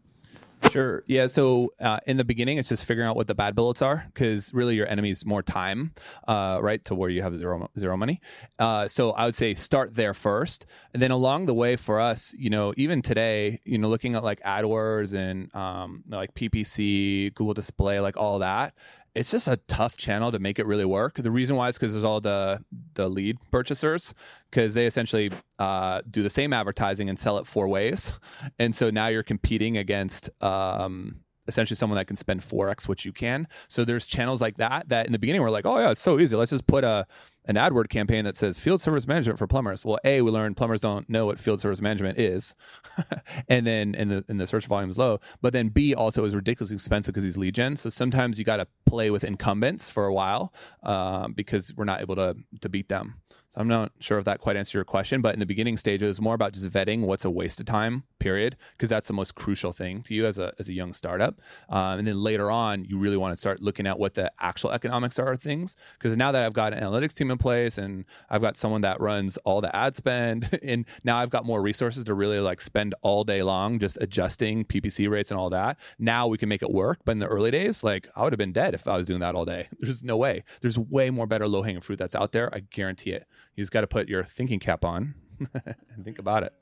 [0.72, 1.04] Sure.
[1.06, 1.26] Yeah.
[1.26, 4.52] So uh, in the beginning, it's just figuring out what the bad bullets are, because
[4.52, 5.92] really your enemy is more time,
[6.26, 8.20] uh, right, to where you have zero zero money.
[8.58, 12.34] Uh, so I would say start there first, and then along the way for us,
[12.36, 17.54] you know, even today, you know, looking at like AdWords and um, like PPC, Google
[17.54, 18.74] Display, like all that,
[19.18, 21.14] it's just a tough channel to make it really work.
[21.14, 22.60] The reason why is because there's all the
[22.94, 24.14] the lead purchasers
[24.48, 28.12] because they essentially uh, do the same advertising and sell it four ways,
[28.60, 30.30] and so now you're competing against.
[30.42, 34.86] Um, essentially someone that can spend 4x what you can so there's channels like that
[34.90, 37.06] that in the beginning we're like oh yeah it's so easy let's just put a
[37.48, 39.84] an AdWord campaign that says field service management for plumbers.
[39.84, 42.54] Well, A, we learned plumbers don't know what field service management is.
[43.48, 45.18] and then and the in the search volume is low.
[45.40, 47.76] But then B also is ridiculously expensive because he's lead gen.
[47.76, 52.02] So sometimes you got to play with incumbents for a while um, because we're not
[52.02, 53.14] able to to beat them.
[53.58, 56.06] I'm not sure if that quite answered your question, but in the beginning stage, it
[56.06, 59.34] was more about just vetting what's a waste of time, period, because that's the most
[59.34, 61.40] crucial thing to you as a, as a young startup.
[61.68, 64.70] Um, and then later on, you really want to start looking at what the actual
[64.70, 65.74] economics are of things.
[65.98, 69.00] Because now that I've got an analytics team in place and I've got someone that
[69.00, 72.94] runs all the ad spend, and now I've got more resources to really like spend
[73.02, 75.78] all day long just adjusting PPC rates and all that.
[75.98, 77.00] Now we can make it work.
[77.04, 79.20] But in the early days, like I would have been dead if I was doing
[79.20, 79.66] that all day.
[79.80, 80.44] There's no way.
[80.60, 82.54] There's way more better low hanging fruit that's out there.
[82.54, 83.26] I guarantee it.
[83.58, 85.14] You just got to put your thinking cap on
[85.52, 86.52] and think about it.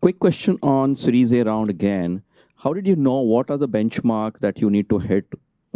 [0.00, 2.24] Quick question on Series A round again.
[2.56, 5.32] How did you know what are the benchmark that you need to hit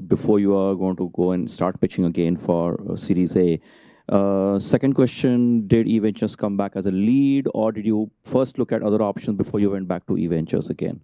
[0.08, 3.60] before you are going to go and start pitching again for uh, Series A?
[4.08, 8.72] Uh, second question, did eVentures come back as a lead or did you first look
[8.72, 11.02] at other options before you went back to eVentures again?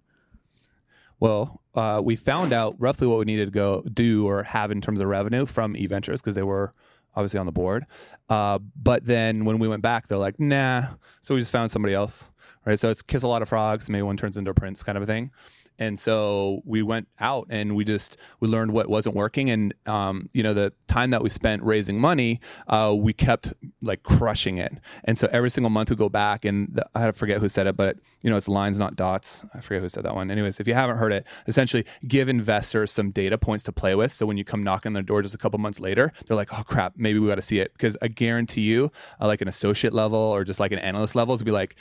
[1.21, 4.81] Well, uh, we found out roughly what we needed to go do or have in
[4.81, 6.73] terms of revenue from eVentures because they were
[7.15, 7.85] obviously on the board.
[8.29, 10.87] Uh, but then when we went back, they're like, nah.
[11.21, 12.31] So we just found somebody else,
[12.65, 12.79] right?
[12.79, 13.89] So it's kiss a lot of frogs.
[13.89, 15.31] Maybe one turns into a prince kind of a thing
[15.79, 19.49] and so we went out and we just we learned what wasn't working.
[19.49, 24.03] And um, you know the time that we spent raising money uh, we kept like
[24.03, 24.73] crushing it.
[25.03, 27.75] And so every single month we go back and the, i forget who said it
[27.75, 29.45] but you know it's lines not dots.
[29.53, 30.31] I forget who said that one.
[30.31, 34.11] Anyways if you haven't heard it essentially give investors some data points to play with.
[34.11, 36.53] So when you come knocking on their door just a couple months later they're like
[36.53, 37.73] oh crap maybe we got to see it.
[37.73, 41.37] Because i guarantee you uh, like an associate level or just like an analyst level
[41.37, 41.75] to be like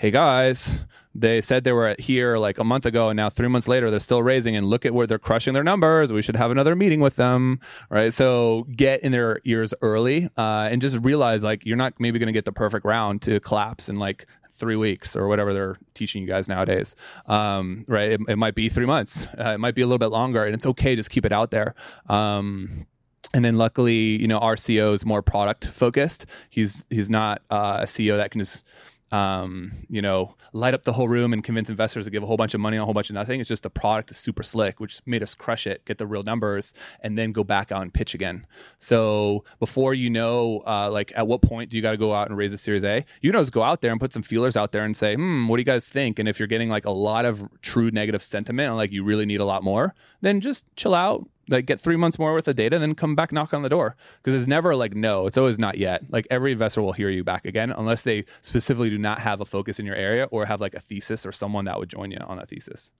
[0.00, 0.78] hey guys,
[1.14, 4.00] they said they were here like a month ago, and now three months later they're
[4.00, 6.10] still raising, and look at where they're crushing their numbers.
[6.10, 8.10] We should have another meeting with them, right?
[8.10, 12.28] So get in their ears early, uh, and just realize like you're not maybe going
[12.28, 16.22] to get the perfect round to collapse in like three weeks or whatever they're teaching
[16.22, 16.96] you guys nowadays.
[17.26, 18.12] Um, right?
[18.12, 19.28] It, it, might be three months.
[19.38, 20.96] Uh, it might be a little bit longer, and it's okay.
[20.96, 21.74] Just keep it out there.
[22.08, 22.86] Um,
[23.34, 26.24] and then luckily, you know, our CEO is more product focused.
[26.48, 28.64] He's he's not uh, a CEO that can just
[29.12, 32.36] um, you know, light up the whole room and convince investors to give a whole
[32.36, 33.40] bunch of money on a whole bunch of nothing.
[33.40, 36.22] It's just the product is super slick, which made us crush it, get the real
[36.22, 38.46] numbers, and then go back out and pitch again.
[38.78, 42.28] So before you know, uh, like at what point do you got to go out
[42.28, 43.04] and raise a Series A?
[43.20, 45.48] You know, just go out there and put some feelers out there and say, hmm,
[45.48, 46.18] what do you guys think?
[46.18, 49.26] And if you're getting like a lot of true negative sentiment and like you really
[49.26, 52.56] need a lot more, then just chill out, like get three months more worth of
[52.56, 53.96] data, then come back knock on the door.
[54.22, 56.04] Because it's never like no, it's always not yet.
[56.10, 59.44] Like every investor will hear you back again unless they specifically do not have a
[59.44, 62.18] focus in your area or have like a thesis or someone that would join you
[62.26, 62.92] on that thesis.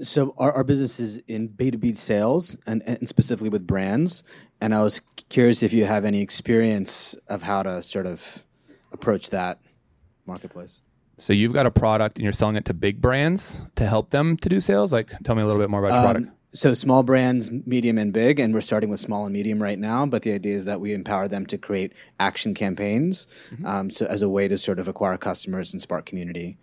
[0.00, 4.22] So our, our business is in B2B sales and, and specifically with brands.
[4.60, 8.44] And I was curious if you have any experience of how to sort of
[8.92, 9.58] approach that
[10.24, 10.82] marketplace.
[11.16, 14.36] So you've got a product and you're selling it to big brands to help them
[14.36, 14.92] to do sales.
[14.92, 16.37] Like, tell me a little bit more about your Um, product.
[16.52, 20.06] So small brands, medium and big, and we're starting with small and medium right now.
[20.06, 23.66] But the idea is that we empower them to create action campaigns, Mm-hmm.
[23.66, 26.56] um, so as a way to sort of acquire customers and spark community.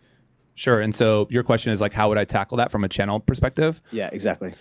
[0.55, 0.79] Sure.
[0.79, 3.81] And so your question is like, how would I tackle that from a channel perspective?
[3.91, 4.53] Yeah, exactly.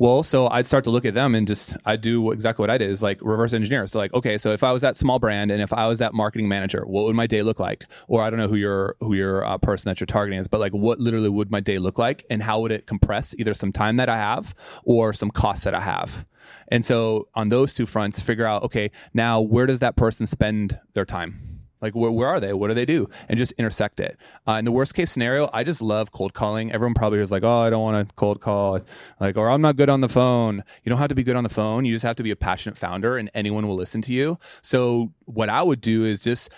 [0.00, 2.78] Well, so I'd start to look at them and just I'd do exactly what I
[2.78, 3.86] did is like reverse engineer.
[3.86, 6.14] So like, okay, so if I was that small brand and if I was that
[6.14, 7.84] marketing manager, what would my day look like?
[8.08, 10.58] Or I don't know who your who your uh, person that you're targeting is, but
[10.58, 13.72] like, what literally would my day look like, and how would it compress either some
[13.72, 16.24] time that I have or some costs that I have?
[16.68, 20.80] And so on those two fronts, figure out okay, now where does that person spend
[20.94, 21.49] their time?
[21.80, 22.52] Like where, where are they?
[22.52, 23.08] What do they do?
[23.28, 24.18] And just intersect it.
[24.46, 26.72] Uh, in the worst case scenario, I just love cold calling.
[26.72, 28.80] Everyone probably is like, oh, I don't want to cold call,
[29.18, 30.64] like, or I'm not good on the phone.
[30.84, 31.84] You don't have to be good on the phone.
[31.84, 34.38] You just have to be a passionate founder, and anyone will listen to you.
[34.62, 36.50] So what I would do is just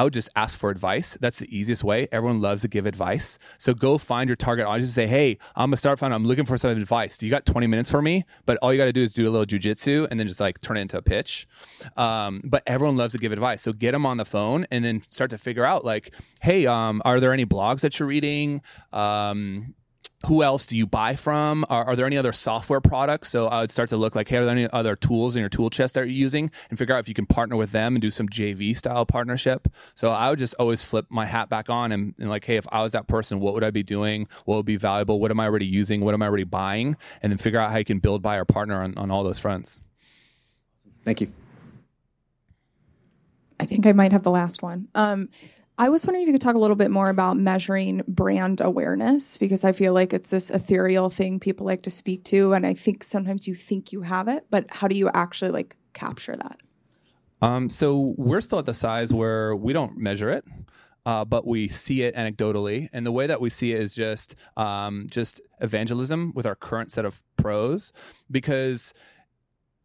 [0.00, 1.18] I would just ask for advice.
[1.20, 2.08] That's the easiest way.
[2.10, 3.38] Everyone loves to give advice.
[3.58, 6.14] So go find your target audience and say, hey, I'm a start founder.
[6.14, 7.18] I'm looking for some advice.
[7.18, 8.24] Do you got 20 minutes for me?
[8.46, 10.58] But all you got to do is do a little jujitsu and then just like
[10.62, 11.46] turn it into a pitch.
[11.98, 13.60] Um, but everyone loves to give advice.
[13.60, 17.02] So get them on the phone and then start to figure out like, hey, um,
[17.04, 18.62] are there any blogs that you're reading?
[18.94, 19.74] Um,
[20.26, 21.64] who else do you buy from?
[21.70, 23.30] Are, are there any other software products?
[23.30, 25.48] So I would start to look like, hey, are there any other tools in your
[25.48, 28.02] tool chest that you're using and figure out if you can partner with them and
[28.02, 29.68] do some JV style partnership.
[29.94, 32.66] So I would just always flip my hat back on and, and like, hey, if
[32.70, 34.28] I was that person, what would I be doing?
[34.44, 35.20] What would be valuable?
[35.20, 36.02] What am I already using?
[36.02, 36.96] What am I already buying?
[37.22, 39.38] And then figure out how you can build, buy, or partner on, on all those
[39.38, 39.80] fronts.
[41.02, 41.32] Thank you.
[43.58, 44.88] I think I might have the last one.
[44.94, 45.28] Um,
[45.80, 49.38] I was wondering if you could talk a little bit more about measuring brand awareness
[49.38, 52.74] because I feel like it's this ethereal thing people like to speak to, and I
[52.74, 56.58] think sometimes you think you have it, but how do you actually like capture that?
[57.40, 60.44] Um, so we're still at the size where we don't measure it,
[61.06, 64.36] uh, but we see it anecdotally, and the way that we see it is just
[64.58, 67.94] um, just evangelism with our current set of pros,
[68.30, 68.92] because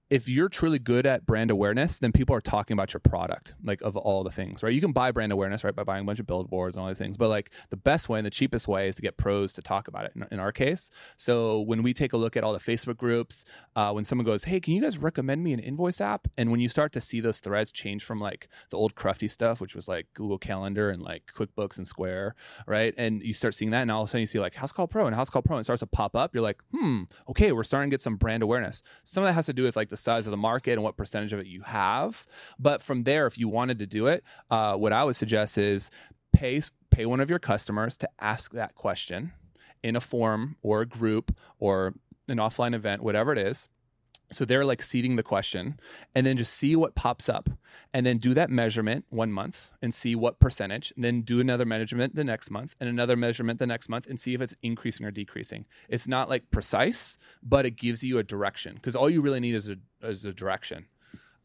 [0.10, 3.82] if you're truly good at brand awareness, then people are talking about your product, like
[3.82, 4.72] of all the things, right?
[4.72, 7.00] You can buy brand awareness, right, by buying a bunch of billboards and all these
[7.00, 9.64] things, but like the best way and the cheapest way is to get pros to
[9.64, 10.92] talk about it in, in our case.
[11.18, 13.46] So when we take a look at all the Facebook groups,
[13.76, 16.28] uh, when someone goes, hey, can you guys recommend me an invoice app?
[16.38, 19.60] And when you start to see those threads change from like the old crufty stuff,
[19.60, 22.36] which was like Google Calendar and like QuickBooks and Square,
[22.68, 22.94] right?
[22.96, 25.08] And you start seeing that, and all of a sudden you see like Housecall Pro
[25.08, 26.36] and Housecall Pro, and starts to pop up.
[26.36, 28.84] You're like, hmm, okay, we're starting to get some brand awareness.
[29.04, 30.98] Some of that has to do with like the size of the market and what
[30.98, 32.26] percentage of it you have.
[32.60, 35.92] But from there, if you wanted to do it, uh, what I would suggest is
[36.34, 39.34] pay pay one of your customers to ask that question
[39.84, 41.94] in a forum or a group or
[42.28, 43.70] an offline event, whatever it is.
[44.32, 45.80] So they're like seeding the question
[46.14, 47.50] and then just see what pops up
[47.94, 52.16] and then do that measurement one month and see what percentage, then do another measurement
[52.16, 55.12] the next month and another measurement the next month and see if it's increasing or
[55.12, 55.66] decreasing.
[55.90, 59.56] It's not like precise, but it gives you a direction because all you really need
[59.56, 60.86] is a, is a direction.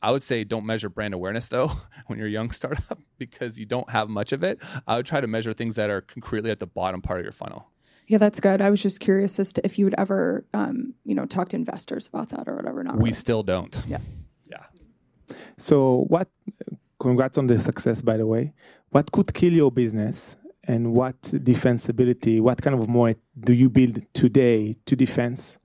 [0.03, 1.71] I would say don't measure brand awareness though
[2.07, 4.59] when you're a young startup because you don't have much of it.
[4.87, 7.33] I would try to measure things that are concretely at the bottom part of your
[7.33, 7.69] funnel.
[8.11, 8.61] Yeah, that's good.
[8.61, 11.57] I was just curious as to if you would ever, um, you know, talk to
[11.57, 12.83] investors about that or whatever.
[12.83, 13.13] Not We really.
[13.13, 13.75] still don't.
[13.87, 14.01] Yeah.
[14.51, 14.65] Yeah.
[15.57, 16.29] So, what?
[16.99, 18.53] Congrats on the success, by the way.
[18.89, 22.41] What could kill your business, and what defensibility?
[22.41, 25.59] What kind of moat do you build today to defense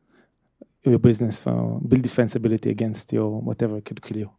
[0.84, 1.40] your business?
[1.40, 4.30] For build defensibility against your whatever could kill you.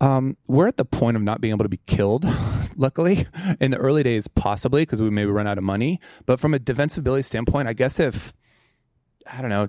[0.00, 2.24] Um, we're at the point of not being able to be killed,
[2.76, 3.26] luckily.
[3.60, 6.00] In the early days, possibly because we maybe run out of money.
[6.26, 8.32] But from a defensibility standpoint, I guess if
[9.26, 9.68] I don't know,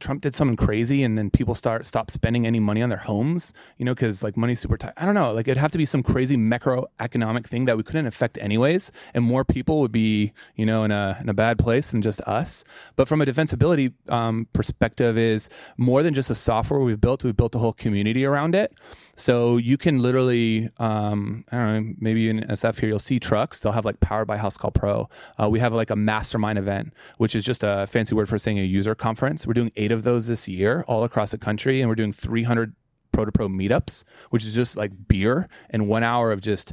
[0.00, 3.54] Trump did something crazy and then people start stop spending any money on their homes,
[3.78, 4.92] you know, because like money's super tight.
[4.96, 5.32] I don't know.
[5.32, 9.24] Like it'd have to be some crazy macroeconomic thing that we couldn't affect anyways, and
[9.24, 12.64] more people would be, you know, in a in a bad place than just us.
[12.96, 17.24] But from a defensibility um, perspective, is more than just the software we've built.
[17.24, 18.74] We've built a whole community around it.
[19.16, 23.60] So you can literally, um, I don't know, maybe in SF here you'll see trucks.
[23.60, 25.08] They'll have like powered by Housecall Pro.
[25.40, 28.58] Uh, we have like a mastermind event, which is just a fancy word for saying
[28.58, 29.46] a user conference.
[29.46, 32.74] We're doing eight of those this year all across the country, and we're doing 300
[33.12, 36.72] pro to pro meetups, which is just like beer and one hour of just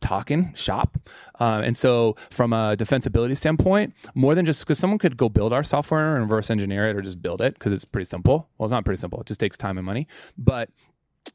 [0.00, 0.98] talking shop.
[1.40, 5.52] Uh, and so, from a defensibility standpoint, more than just because someone could go build
[5.52, 8.48] our software and reverse engineer it or just build it because it's pretty simple.
[8.58, 10.06] Well, it's not pretty simple, it just takes time and money.
[10.36, 10.70] But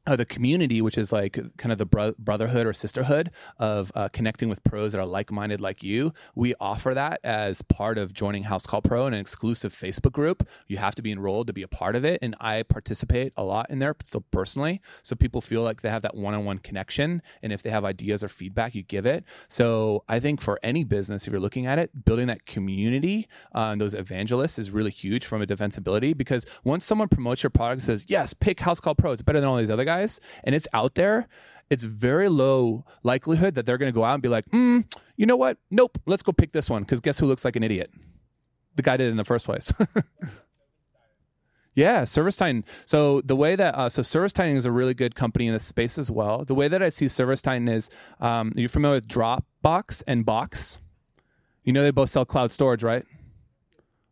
[0.05, 4.09] uh, the community, which is like kind of the bro- brotherhood or sisterhood of uh,
[4.09, 8.13] connecting with pros that are like minded like you, we offer that as part of
[8.13, 10.47] joining Housecall Pro in an exclusive Facebook group.
[10.67, 12.19] You have to be enrolled to be a part of it.
[12.21, 14.81] And I participate a lot in there, still personally.
[15.03, 17.21] So people feel like they have that one on one connection.
[17.41, 19.23] And if they have ideas or feedback, you give it.
[19.47, 23.75] So I think for any business, if you're looking at it, building that community, uh,
[23.75, 27.83] those evangelists is really huge from a defensibility because once someone promotes your product and
[27.83, 30.67] says, yes, pick Housecall Pro, it's better than all these other guys guys and it's
[30.73, 31.27] out there,
[31.69, 34.84] it's very low likelihood that they're going to go out and be like, mm,
[35.15, 35.57] you know what?
[35.69, 37.91] Nope, let's go pick this one because guess who looks like an idiot?
[38.75, 39.71] The guy did it in the first place.
[41.73, 42.65] Yeah, ServiceTitan.
[42.86, 45.97] So the way that uh, so ServiceTitan is a really good company in this space
[45.97, 46.43] as well.
[46.43, 50.79] The way that I see ServiceTitan is, um, you're familiar with Dropbox and Box.
[51.63, 53.05] You know they both sell cloud storage, right?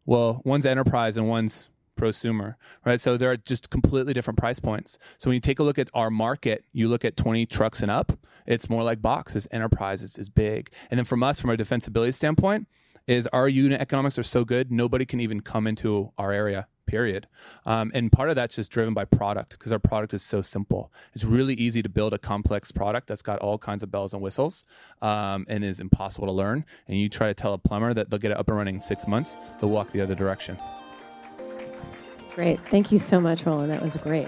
[0.06, 1.70] Well, one's enterprise and one's
[2.00, 3.00] prosumer, right?
[3.00, 4.98] So there are just completely different price points.
[5.18, 7.92] So when you take a look at our market, you look at 20 trucks and
[7.92, 8.14] up,
[8.46, 10.72] it's more like box, it's enterprise, big.
[10.90, 12.68] And then from us, from a defensibility standpoint,
[13.08, 17.28] is our unit economics are so good, nobody can even come into our area period.
[17.66, 20.92] Um, and part of that's just driven by product because our product is so simple.
[21.14, 24.24] It's really easy to build a complex product that's got all kinds of bells and
[24.24, 24.66] whistles
[25.02, 26.66] um, and is impossible to learn.
[26.88, 28.82] And you try to tell a plumber that they'll get it up and running in
[28.82, 30.58] six months, they'll walk the other direction.
[32.40, 32.58] Great.
[32.70, 33.70] Thank you so much, Roland.
[33.70, 34.26] That was great.